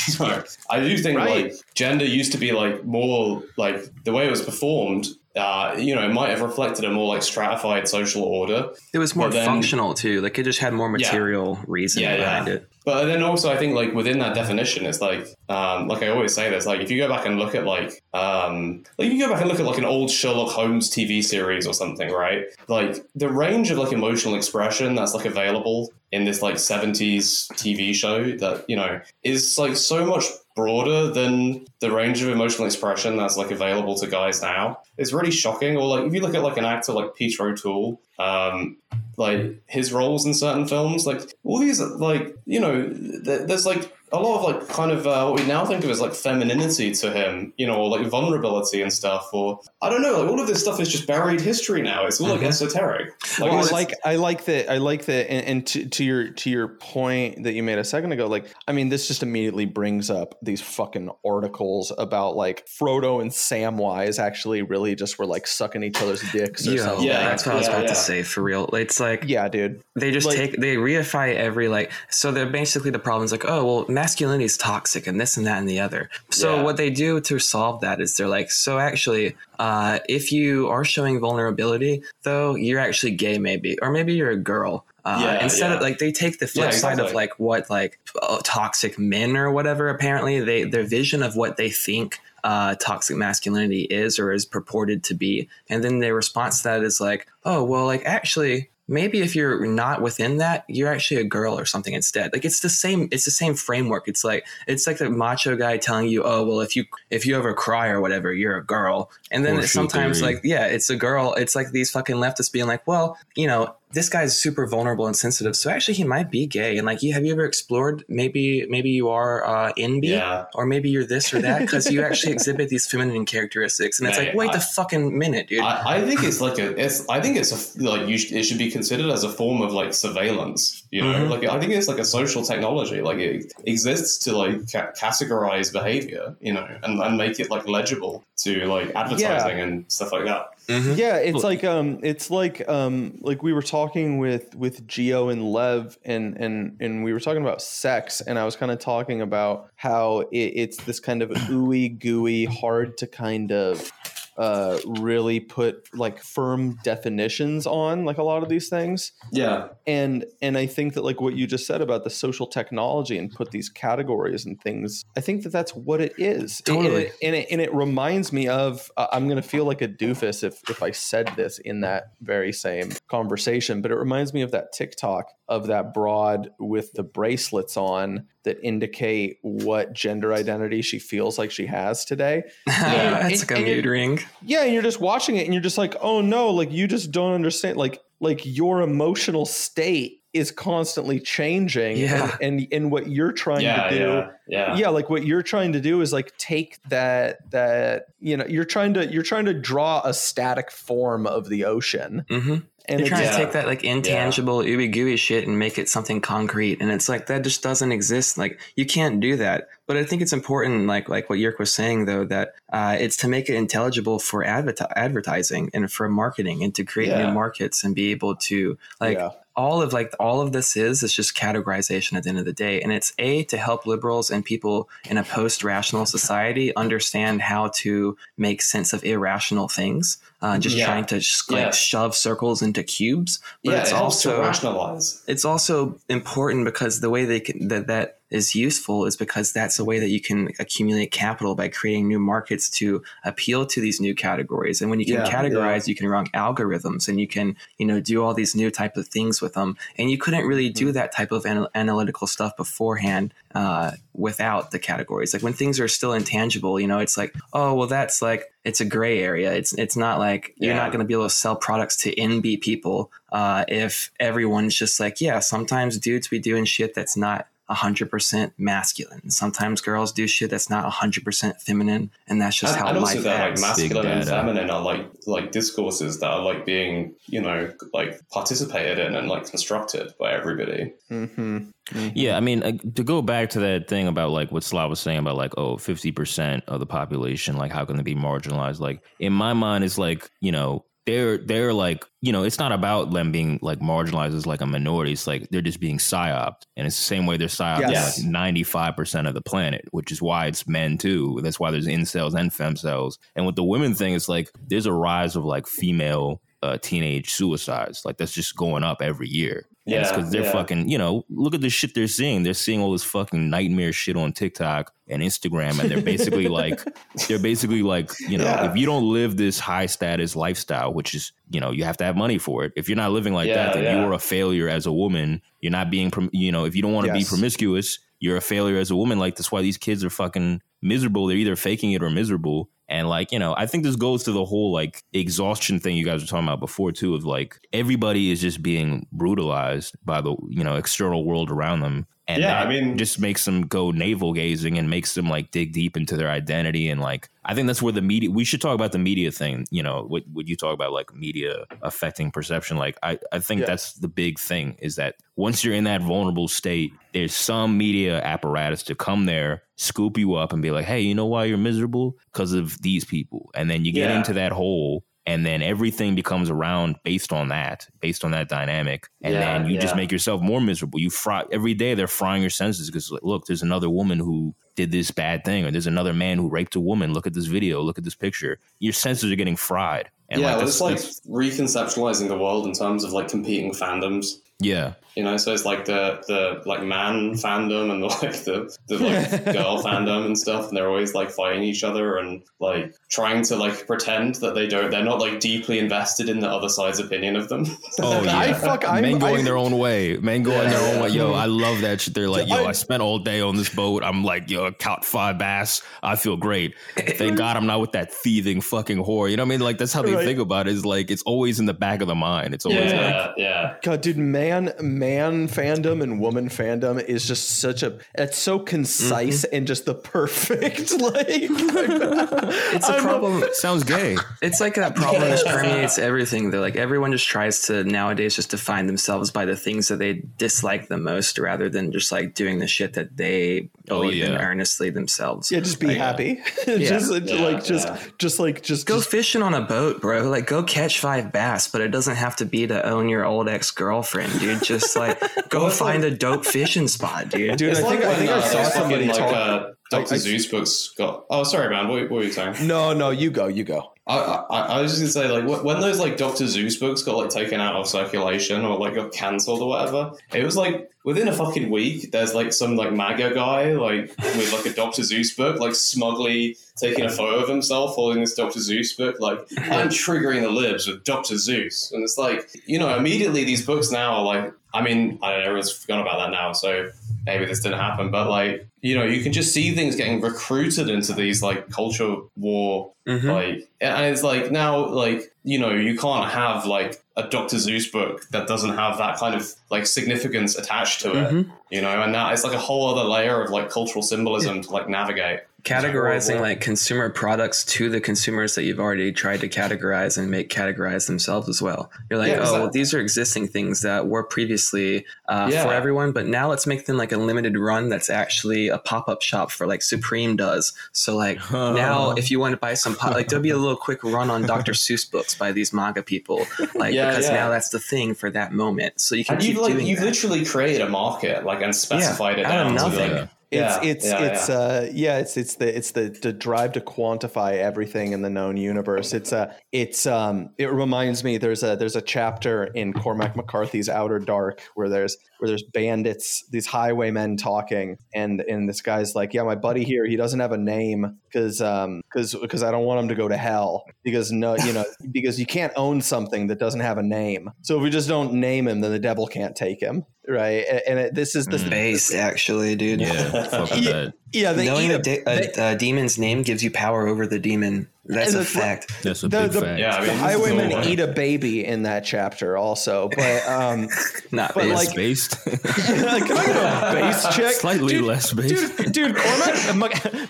[0.09, 1.45] You know, I do think Right.
[1.53, 5.09] like gender used to be like more like the way it was performed.
[5.37, 8.71] Uh, you know, it might have reflected a more like stratified social order.
[8.93, 10.21] It was more then- functional too.
[10.21, 10.93] Like it just had more Yeah.
[11.09, 12.55] material reason Yeah, behind yeah.
[12.55, 12.69] it.
[12.85, 16.35] But then also, I think like within that definition, it's like, um, like I always
[16.35, 19.19] say this, like if you go back and look at like, um, like if you
[19.19, 22.45] go back and look at like an old Sherlock Holmes TV series or something, right?
[22.69, 27.95] Like the range of like emotional expression that's like available in this like 70s TV
[27.95, 30.25] show that, you know, is like so much
[30.55, 34.81] broader than the range of emotional expression that's like available to guys now.
[34.97, 35.77] It's really shocking.
[35.77, 38.77] Or like if you look at like an actor like Peter O'Toole, um,
[39.17, 43.93] like his roles in certain films, like all these, like you know, th- there's like
[44.15, 46.93] a lot of like kind of uh, what we now think of as like femininity
[46.93, 50.41] to him, you know, or like vulnerability and stuff, or I don't know, like all
[50.41, 52.07] of this stuff is just buried history now.
[52.07, 52.49] It's all like Mhm.
[52.49, 53.13] esoteric.
[53.41, 56.51] Well, I like I like that I like that and, and to, to your to
[56.51, 60.11] your point that you made a second ago like I mean this just immediately brings
[60.11, 65.83] up these fucking articles about like Frodo and Samwise actually really just were like sucking
[65.83, 67.07] each other's dicks or Yeah, something.
[67.07, 67.89] Yeah, that's what I was about yeah.
[67.89, 68.23] to say.
[68.23, 69.83] For real, it's like Yeah, dude.
[69.97, 73.65] they just Like- take they reify every like so they're basically the problem's like oh
[73.65, 76.63] well masculinity is toxic and this and that and the other so Yeah.
[76.63, 80.85] what they do to solve that is they're like so actually uh, if you are
[80.85, 85.71] showing vulnerability though you're actually gay maybe or maybe you're a girl uh, Yeah, instead
[85.71, 85.77] yeah.
[85.77, 89.37] of like they take the flip Yeah, side of like what like uh, toxic men
[89.39, 94.31] or whatever apparently they their vision of what they think uh, toxic masculinity is or
[94.31, 98.03] is purported to be and then their response to that is like oh well like
[98.05, 102.33] actually maybe if you're not within that, you're actually a girl or something instead.
[102.33, 103.09] Like it's the same.
[103.11, 104.09] It's the same framework.
[104.09, 107.37] It's like it's like the macho guy telling you, oh well, if you if you
[107.37, 109.11] ever cry or whatever, you're a girl.
[109.31, 110.35] And then sometimes theory.
[110.35, 111.35] like yeah, it's a girl.
[111.35, 113.75] It's like these fucking leftists being like, well, you know.
[113.95, 116.77] This guy's super vulnerable and sensitive, so actually he might be gay.
[116.79, 118.05] And like, you have you ever explored?
[118.09, 120.47] Maybe, maybe you are uh, in B, Yeah.
[120.55, 123.99] or maybe you're this or that because you actually exhibit these feminine characteristics.
[124.01, 125.61] And it's like, wait I- the fucking minute, dude.
[125.61, 128.43] I, I think it's like a it's I think it's a like you sh- it
[128.45, 131.31] should be considered as a form of like surveillance you know Mhm.
[131.31, 135.73] like I think it's like a social technology like it exists to like ca- categorize
[135.73, 140.25] behavior you know and, and make it like legible to like advertising and stuff like
[140.25, 140.97] that Mhm.
[140.97, 145.53] Yeah, it's like um, it's like um, like we were talking with with Geo and
[145.53, 149.21] Lev, and and and we were talking about sex, and I was kind of talking
[149.21, 153.93] about how it, it's this kind of ooey gooey, hard to kind of
[154.37, 159.13] uh, really put like firm definitions on like a lot of these things.
[159.33, 159.69] Yeah.
[159.87, 163.33] And and i think that like what you just said about the social technology and
[163.33, 166.61] put these categories and things i think that that's what it is.
[166.65, 166.87] Totally.
[166.87, 169.83] and, it, and, it, and it reminds me of uh, i'm going to feel like
[169.83, 174.33] a doofus if if i said this in that very same conversation but it reminds
[174.35, 180.33] me of that tiktok of that broad with the bracelets on that indicate what gender
[180.33, 184.21] identity she feels like she has today That's And- like a mood ring.
[184.43, 187.11] yeah, and you're just watching it and you're just like, oh no, like you just
[187.11, 187.77] don't understand.
[187.77, 191.97] Like like your emotional state is constantly changing.
[191.97, 192.37] Yeah.
[192.41, 194.05] And and, and what you're trying yeah to do.
[194.05, 198.37] yeah yeah Yeah, like what you're trying to do is like take that that you
[198.37, 202.57] know you're trying to you're trying to draw a static form of the ocean, Mm-hmm.
[202.87, 203.31] And You're trying Yeah.
[203.31, 207.09] to take that like intangible ooey gooey shit and make it something concrete, and it's
[207.09, 208.37] like that just doesn't exist.
[208.37, 209.69] Like you can't do that.
[209.87, 213.17] But I think it's important, like like what Yeerk was saying, though, that uh, it's
[213.19, 217.27] to make it intelligible for adver- advertising and for marketing and to create Yeah.
[217.27, 219.31] new markets and be able to like Yeah.
[219.57, 222.53] All of like all of this is is just categorization at the end of the
[222.53, 227.69] day and it's a to help liberals and people in a post-rational society understand how
[227.75, 230.85] to make sense of irrational things uh, just Yeah.
[230.87, 231.71] trying to just, like Yeah.
[231.71, 237.11] shove circles into cubes but yeah it's it also rationalize it's also important because the
[237.11, 240.49] way they can that that is useful is because that's a way that you can
[240.59, 244.81] accumulate capital by creating new markets to appeal to these new categories.
[244.81, 248.01] And when you can Yeah, categorize you can run algorithms and you can you know
[248.01, 249.77] do all these new type of things with them.
[249.99, 250.95] And you couldn't really do Mm-hmm.
[250.95, 255.33] that type of anal- analytical stuff beforehand uh, without the categories.
[255.33, 258.81] Like when things are still intangible you know it's like oh well that's like it's
[258.81, 259.53] a gray area.
[259.53, 262.63] It's it's not like you're not going to be able to sell products to NB
[262.63, 268.53] people uh, if everyone's just like yeah sometimes dudes be doing shit that's not 100%
[268.59, 269.31] masculine.
[269.31, 273.15] Sometimes girls do shit that's not 100% feminine and that's just and, how and also
[273.15, 277.41] life that like masculine and feminine are like like discourses that are like being you
[277.41, 280.93] know like participated in and like constructed by everybody.
[281.11, 281.73] Mhm.
[282.15, 285.01] Yeah, I mean, uh, to go back to that thing about like what Slav was
[285.01, 288.81] saying about like, oh, 50% of the population, like, how can they be marginalized?
[288.81, 292.73] Like, in my mind, it's like, you know, they're, they're like, you know, it's not
[292.73, 295.13] about them being like marginalized as like a minority.
[295.13, 296.63] It's like they're just being psyoped.
[296.77, 298.23] And it's the same way they're psyoped Yes.
[298.23, 301.41] like 95% of the planet, which is why it's men too.
[301.43, 304.93] That's why there's incels and femcels And with the women thing, it's like there's a
[304.93, 308.05] rise of like female uh, teenage suicides.
[308.05, 309.67] Like, that's just going up every year.
[309.87, 310.53] Yeah, because they're yeah.
[310.53, 312.43] fucking, you know, look at the shit they're seeing.
[312.43, 316.81] They're seeing all this fucking nightmare shit on TikTok and Instagram, and they're basically like,
[317.29, 318.71] they're basically like, you know, Yeah.
[318.71, 322.05] if you don't live this high status lifestyle, which is, you know, you have to
[322.05, 322.73] have money for it.
[322.77, 325.43] If you're not living like Yeah, that, then you are a failure as a woman.
[325.61, 327.25] You're not being, prom- you know, if you don't want to Yes.
[327.29, 329.19] be promiscuous, you're a failure as a woman.
[329.19, 331.27] Like that's why these kids are fucking miserable.
[331.27, 332.71] They're either faking it or miserable.
[332.89, 336.05] And like, you know, I think this goes to the whole like exhaustion thing you
[336.05, 340.37] guys were talking about before too, of like everybody is just being brutalized by the,
[340.49, 342.07] you know, external world around them.
[342.27, 345.73] And Yeah, I mean- just makes them go navel gazing and makes them like dig
[345.73, 346.89] deep into their identity.
[346.89, 349.67] And like, I think that's where the media, we should talk about the media thing,
[349.71, 352.79] you know, what, what you talk about like media affecting perception.
[352.79, 353.67] Like, I, I think Yeah.
[353.67, 358.23] that's the big thing is that once you're in that vulnerable state, there's some media
[358.23, 361.59] apparatus to come there, scoop you up and be like, hey, you know why you're
[361.59, 362.17] miserable?
[362.33, 363.51] Because of these people.
[363.55, 364.17] And then you get Yeah.
[364.17, 369.09] into that hole and then everything becomes around based on that, based on that dynamic.
[369.23, 371.01] And Yeah, then you just make yourself more miserable.
[371.01, 374.55] You fry every day they're frying your senses because like, look, there's another woman who
[374.75, 377.13] did this bad thing, or there's another man who raped a woman.
[377.13, 378.59] Look at this video, look at this picture.
[378.81, 380.11] Your senses are getting fried.
[380.29, 380.99] And yeah, like, well, it's like
[381.29, 384.39] reconceptualizing the world in terms of like competing fandoms.
[384.61, 384.95] Yeah.
[385.17, 388.99] You know, so it's like the the like man fandom and the like the, the
[388.99, 393.43] like girl fandom and stuff, and they're always like fighting each other and like trying
[393.45, 396.99] to like pretend that they don't they're not like deeply invested in the other side's
[396.99, 397.65] opinion of them.
[398.01, 400.17] Oh yeah, I fuck- I'm- men going I- their own way.
[400.17, 401.09] Men going their own way.
[401.11, 402.13] Yo, I love that shit.
[402.15, 404.03] They're like, yo, I- I spent all day on this boat.
[404.03, 405.81] I'm like, yo, I caught five bass.
[406.03, 406.75] I feel great.
[406.97, 409.31] Thank God I'm not with that thieving fucking whore.
[409.31, 409.61] You know what I mean?
[409.61, 410.25] Like that's how they Right.
[410.25, 410.73] think about it.
[410.73, 412.53] Is like it's always in the back of the mind.
[412.53, 413.75] It's always like, yeah, yeah.
[413.83, 415.04] God, dude, man, man
[415.49, 417.99] fandom and woman fandom is just such a.
[418.15, 419.57] It's so concise mm-hmm.
[419.57, 421.25] and just the perfect like.
[421.29, 423.45] It's a problem.
[423.53, 424.17] sounds gay.
[424.43, 426.51] It's like that problem that permeates everything.
[426.51, 430.23] Though, like everyone just tries to nowadays just define themselves by the things that they
[430.39, 434.33] dislike the most, rather than just like doing the shit that they Oh, believe in
[434.35, 435.53] earnestly themselves.
[435.53, 436.41] Yeah, just be Like, happy.
[436.65, 437.89] just Yeah, like just
[438.19, 440.29] just like just Go just- fishing on a boat, bro.
[440.31, 443.49] Like, go catch five bass, but it doesn't have to be to own your old
[443.49, 444.63] ex girlfriend, dude.
[444.63, 447.57] Just like go find a dope fishing spot, dude.
[447.57, 447.71] dude.
[447.73, 449.33] It's I think like I think when, I uh, saw those somebody like talk.
[449.35, 451.25] uh, Doctor I- Seuss books got.
[451.31, 451.89] Oh, sorry, man.
[451.89, 452.67] What, what were you saying?
[452.67, 453.93] No, no, you go, you go.
[454.07, 457.17] I, I, I was just gonna say, like, when those like Doctor Seuss books got
[457.17, 461.27] like taken out of circulation or like got cancelled or whatever, it was like within
[461.29, 462.13] a fucking week.
[462.13, 466.59] There's like some like MAGA guy like with like a Doctor Seuss book, like smugly
[466.77, 470.87] taking a photo of himself holding this Doctor Seuss book, like I'm triggering the libs
[470.87, 474.53] with Doctor Seuss, and it's like you know immediately these books now are like.
[474.75, 476.91] I mean, I don't know, everyone's forgotten about that now, so
[477.25, 480.89] maybe this didn't happen, but like, you know, you can just see things getting recruited
[480.91, 483.25] into these like culture war Mhm.
[483.35, 487.93] like and it's like now like you know you can't have like a dr seuss
[487.93, 491.51] book that doesn't have that kind of like significance attached to it Mhm.
[491.71, 494.71] you know and that it's like a whole other layer of like cultural symbolism to
[494.71, 500.19] like navigate categorizing like consumer products to the consumers that you've already tried to categorize
[500.19, 501.91] and make categorize themselves as well.
[502.11, 505.65] You're like, Yeah, oh, well, these are existing things that were previously uh, Yeah.
[505.65, 509.09] for everyone, but now let's make them like a limited run that's actually a pop
[509.09, 510.73] up shop for like Supreme does.
[510.93, 513.77] So like now, if you want to buy some, pop, like there'll be a little
[513.77, 514.73] quick run on Dr.
[514.85, 518.53] Seuss books by these manga people, like Yeah, because now that's the thing for that
[518.53, 519.01] moment.
[519.01, 520.05] So you can and keep you've like that.
[520.05, 523.11] literally created a market like and specified it down to nothing.
[523.11, 524.55] the, It's yeah, it's yeah, it's yeah.
[524.55, 528.57] uh yeah it's it's the it's the the drive to quantify everything in the known
[528.57, 529.13] universe.
[529.13, 533.89] It's uh it's um it reminds me there's a there's a chapter in Cormac McCarthy's
[533.89, 539.35] Outer Dark where there's where there's bandits these highwaymen talking and and this guy's like
[539.35, 542.85] yeah my buddy here he doesn't have a name because um because because I don't
[542.85, 546.47] want him to go to hell because no you know because you can't own something
[546.47, 549.27] that doesn't have a name so if we just don't name him then the devil
[549.27, 553.01] can't take him right and, and it, this is the Based actually, dude.
[553.01, 553.93] Yeah, fuck Yeah.
[553.93, 554.13] that.
[554.33, 557.39] yeah they Knowing eat a, de- a, a demon's name gives you power over the
[557.39, 557.89] demon.
[558.07, 558.93] That's a the- fact.
[559.03, 559.79] That's a The- big the- fact.
[559.81, 563.89] yeah I mean, the highwaymen all, eat a baby in that chapter also but um
[564.31, 564.75] Not But, based.
[564.75, 565.45] like- It's based.
[565.65, 568.77] can i get a base check Slightly dude, less based.
[568.77, 569.55] dude dude cormac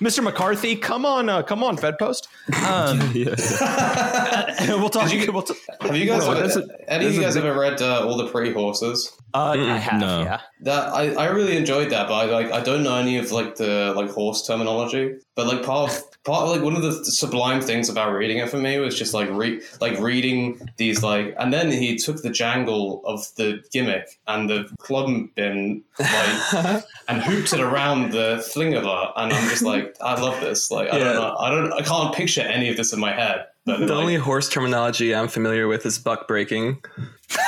[0.00, 2.28] mr mccarthy come on uh, come on bedpost
[2.66, 7.34] um we'll talk we'll t- have you guys Bro, ever, a- any of you guys
[7.34, 10.22] big- ever read uh, all the pretty horses uh, i have no.
[10.22, 13.32] yeah That I, I really enjoyed that, but I like I don't know any of
[13.32, 15.16] like the like horse terminology.
[15.34, 18.48] But like part of part of, like one of the sublime things about reading it
[18.48, 22.30] for me was just like re- like reading these like and then he took the
[22.30, 29.12] jangle of the gimmick and the club bin like and hooped it around the thlingover
[29.16, 30.70] and I'm just like I love this.
[30.70, 31.04] Like I Yeah.
[31.04, 33.46] don't know I don't I can't picture any of this in my head.
[33.66, 36.82] But The like, only horse terminology I'm familiar with is buck breaking.
[37.36, 37.40] oh,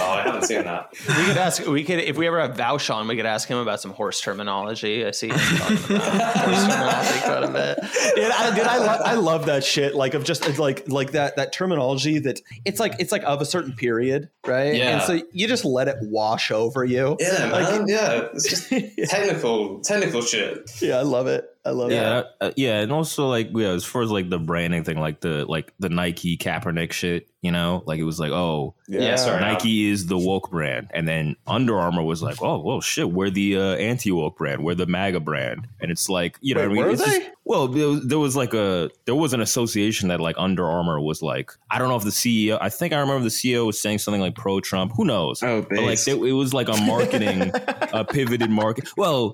[0.00, 0.88] I haven't seen that.
[1.06, 1.66] We could ask.
[1.66, 4.20] We could if we ever have Vaush on, we could ask him about some horse
[4.20, 5.04] terminology.
[5.06, 8.14] I see him talking about horse terminology quite a bit.
[8.16, 9.94] Dude, I, dude, I, lo- I love that shit.
[9.94, 13.44] Like of just like like that that terminology that it's like it's like of a
[13.46, 14.74] certain period, right?
[14.74, 14.90] Yeah.
[14.98, 17.16] And so you just let it wash over you.
[17.20, 17.88] Yeah, Like, man.
[17.88, 18.68] yeah, it's just
[19.10, 20.70] technical technical shit.
[20.80, 21.48] yeah, I love it.
[21.64, 21.94] I love it.
[21.96, 25.20] Yeah, uh, yeah, and also like yeah, as far as like the branding thing, like
[25.20, 29.40] the like the Nike Kaepernick shit, you know, like it was like oh Yeah, sorry.
[29.40, 33.30] Nike is the woke brand, and then Under Armour was like oh well shit, we're
[33.30, 36.68] the uh, anti woke brand, we're the MAGA brand, and it's like you know Wait,
[36.68, 36.84] what I mean?
[36.86, 37.28] were It's just- they?
[37.44, 41.00] well, there was, there was like a there was an association that like Under Armour
[41.00, 43.80] was like I don't know if the CEO, I think I remember the CEO was
[43.80, 45.42] saying something like pro Trump, who knows?
[45.42, 46.08] Oh, but like based.
[46.08, 47.52] it, it was like a marketing,
[47.92, 48.88] a pivoted market.
[48.96, 49.32] Well,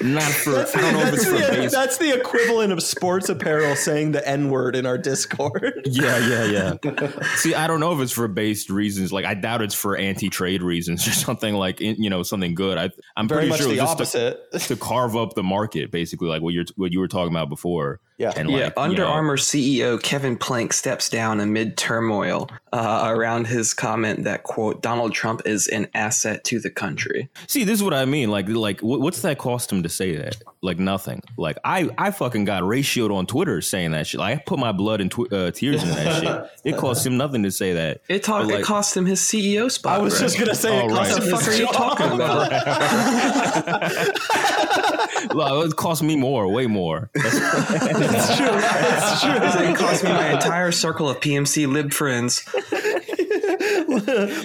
[0.00, 2.82] not for I don't know if it's That's for the, base that's the equivalent of
[2.82, 5.82] sports apparel saying the N word in our Discord.
[5.84, 7.10] Yeah, yeah, yeah.
[7.36, 9.12] See, I don't know if it's for based reasons.
[9.12, 12.78] Like, I doubt it's for anti-trade reasons or something like you know something good.
[12.78, 14.52] I, I'm Very pretty much sure the it was just opposite.
[14.52, 17.48] to, to carve up the market, basically, like what you're what you were talking about
[17.48, 18.00] before.
[18.16, 18.32] Yeah.
[18.36, 23.02] And yeah, like, you Under know, Armour CEO Kevin Plank steps down amid turmoil uh,
[23.06, 27.28] around his comment that quote Donald Trump is an asset to the country.
[27.48, 28.30] See, this is what I mean.
[28.30, 30.36] Like, like, what's that cost him to say that?
[30.62, 31.22] Like nothing.
[31.36, 34.20] Like, I, I fucking got ratioed on Twitter saying that shit.
[34.20, 36.50] Like, I put my blood and tw- uh, tears in that shit.
[36.74, 38.00] It cost him nothing to say that.
[38.08, 39.98] It, ta- But, it cost him his CEO spot.
[39.98, 40.22] I was Greg.
[40.30, 41.22] just gonna say, Oh, it cost right.
[41.22, 42.50] him What the fuck are you talking about?
[45.32, 47.10] Well, it cost me more, way more.
[47.14, 48.48] It's true.
[48.50, 49.32] It's true.
[49.34, 52.44] it cost me my entire circle of PMC lib friends.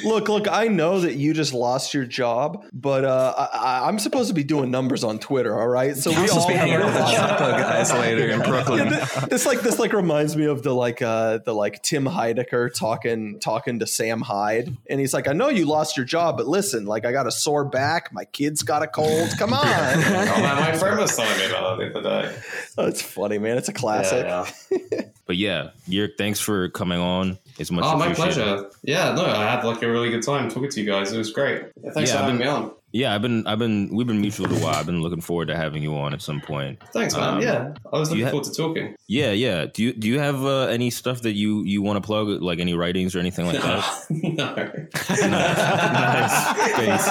[0.04, 4.00] Look, look, I know that you just lost your job, but uh, I, I- I'm
[4.00, 5.96] supposed to be doing numbers on Twitter, all right?
[5.96, 8.40] So I'm we supposed all to be hanging out with the Yeah, guys later in
[8.42, 8.90] Brooklyn.
[9.30, 13.40] this like this like reminds me of the like uh the like Tim Heidecker talking
[13.40, 16.86] talking to Sam Hyde, and he's like, "I know you lost your job, but listen,
[16.86, 19.30] like I got a sore back, my kid's got a cold.
[19.38, 19.60] Come on."
[20.30, 22.36] Oh, man, my friend was telling me about that the other day.
[22.78, 23.58] Oh, it's funny, man.
[23.58, 24.26] It's a classic.
[24.26, 24.48] Yeah,
[24.92, 25.02] yeah.
[25.30, 27.38] But yeah, Yeerk, thanks for coming on.
[27.60, 28.68] It's much Oh, my pleasure.
[28.82, 31.14] Yeah, no, I had like a really good time talking to you guys.
[31.14, 31.66] It was great.
[31.84, 32.72] Yeah, thanks Yeah, for having been- me on.
[32.92, 34.76] Yeah, I've been, I've been, we've been mutual a while.
[34.76, 36.82] I've been looking forward to having you on at some point.
[36.92, 37.36] Thanks, man.
[37.36, 38.96] Um, yeah, I was looking ha- forward to talking.
[39.08, 39.68] Yeah, yeah.
[39.68, 42.60] Do you, do you have uh, any stuff that you, you want to plug, like
[42.60, 44.06] any writings or anything like that?
[44.10, 44.56] no.
[45.30, 46.76] nice.
[46.76, 47.08] Face.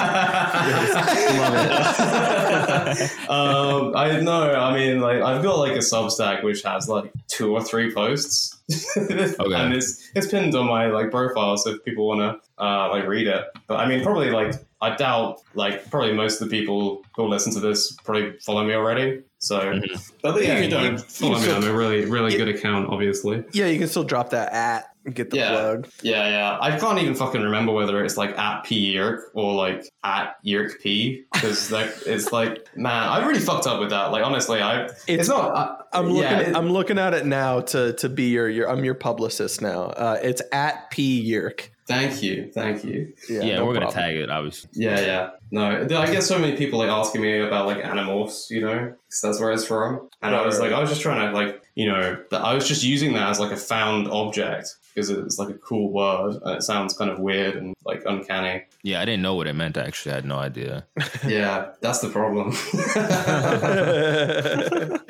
[3.29, 4.53] um, I know.
[4.53, 8.58] I mean, like, I've got like a Substack which has like two or three posts,
[8.95, 13.07] and it's it's pinned on my like profile, so if people want to uh, like
[13.07, 13.45] read it.
[13.67, 17.53] But I mean, probably like I doubt like probably most of the people who listen
[17.53, 19.23] to this probably follow me already.
[19.41, 19.79] So,
[20.21, 23.43] but yeah, if you don't follow me, I'm a really really good account, obviously.
[23.53, 25.49] Yeah, you can still drop that at and get the Yeah.
[25.51, 25.87] plug.
[26.01, 26.57] Yeah, yeah.
[26.59, 30.81] I can't even fucking remember whether it's like at P Yeerk or like at Yeerk
[30.81, 34.11] P because like it's like man, I really fucked up with that.
[34.11, 35.55] Like honestly, I it's, not.
[35.55, 36.21] I, I'm looking.
[36.21, 38.69] yeah, at, it- I'm looking at it now to to be your your.
[38.69, 39.83] I'm your publicist now.
[39.83, 41.69] Uh, it's at p Yeerk.
[41.89, 43.13] Thank you, thank you.
[43.27, 44.69] Yeah, Yeah, no we're gonna tag it, obviously.
[44.73, 45.29] Yeah, yeah.
[45.49, 49.21] No, I get so many people like asking me about like animorphs, you know, because
[49.23, 50.07] that's where it's from.
[50.21, 52.83] And I was like, I was just trying to like, you know, I was just
[52.83, 56.63] using that as like a found object because it's like a cool word and it
[56.63, 58.63] sounds kind of weird and like uncanny.
[58.83, 59.77] Yeah, I didn't know what it meant.
[59.77, 60.85] Actually, I had no idea.
[61.27, 62.53] yeah, that's the problem.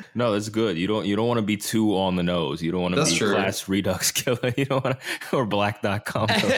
[0.14, 0.76] No, that's good.
[0.76, 2.60] You don't you don't want to be too on the nose.
[2.62, 3.32] You don't want to That's be true.
[3.32, 4.52] class redux killer.
[4.56, 6.26] You don't want to, or black.com.
[6.26, 6.54] killer.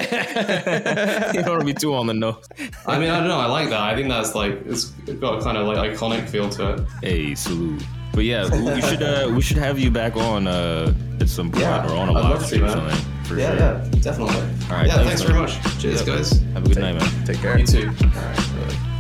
[1.35, 2.45] you don't want to be too on the nose.
[2.87, 3.39] I mean, I don't know.
[3.39, 3.81] I like that.
[3.81, 4.87] I think that's like it's
[5.21, 6.81] got a kind of like iconic feel to it.
[7.03, 7.83] Hey, salute.
[8.15, 11.63] But yeah, we should uh, we should have you back on uh, at some point
[11.63, 12.97] Yeah, or on a I'd live stream or something.
[13.25, 13.57] For Yeah, sure.
[13.59, 14.35] yeah, definitely.
[14.37, 14.87] All right.
[14.87, 15.29] Yeah, thanks man.
[15.31, 15.81] very much.
[15.81, 16.15] Cheers, Yeah.
[16.17, 16.43] guys.
[16.55, 17.25] Have a good night, man.
[17.25, 17.59] Take care.
[17.59, 17.91] You too.
[18.03, 18.92] All right.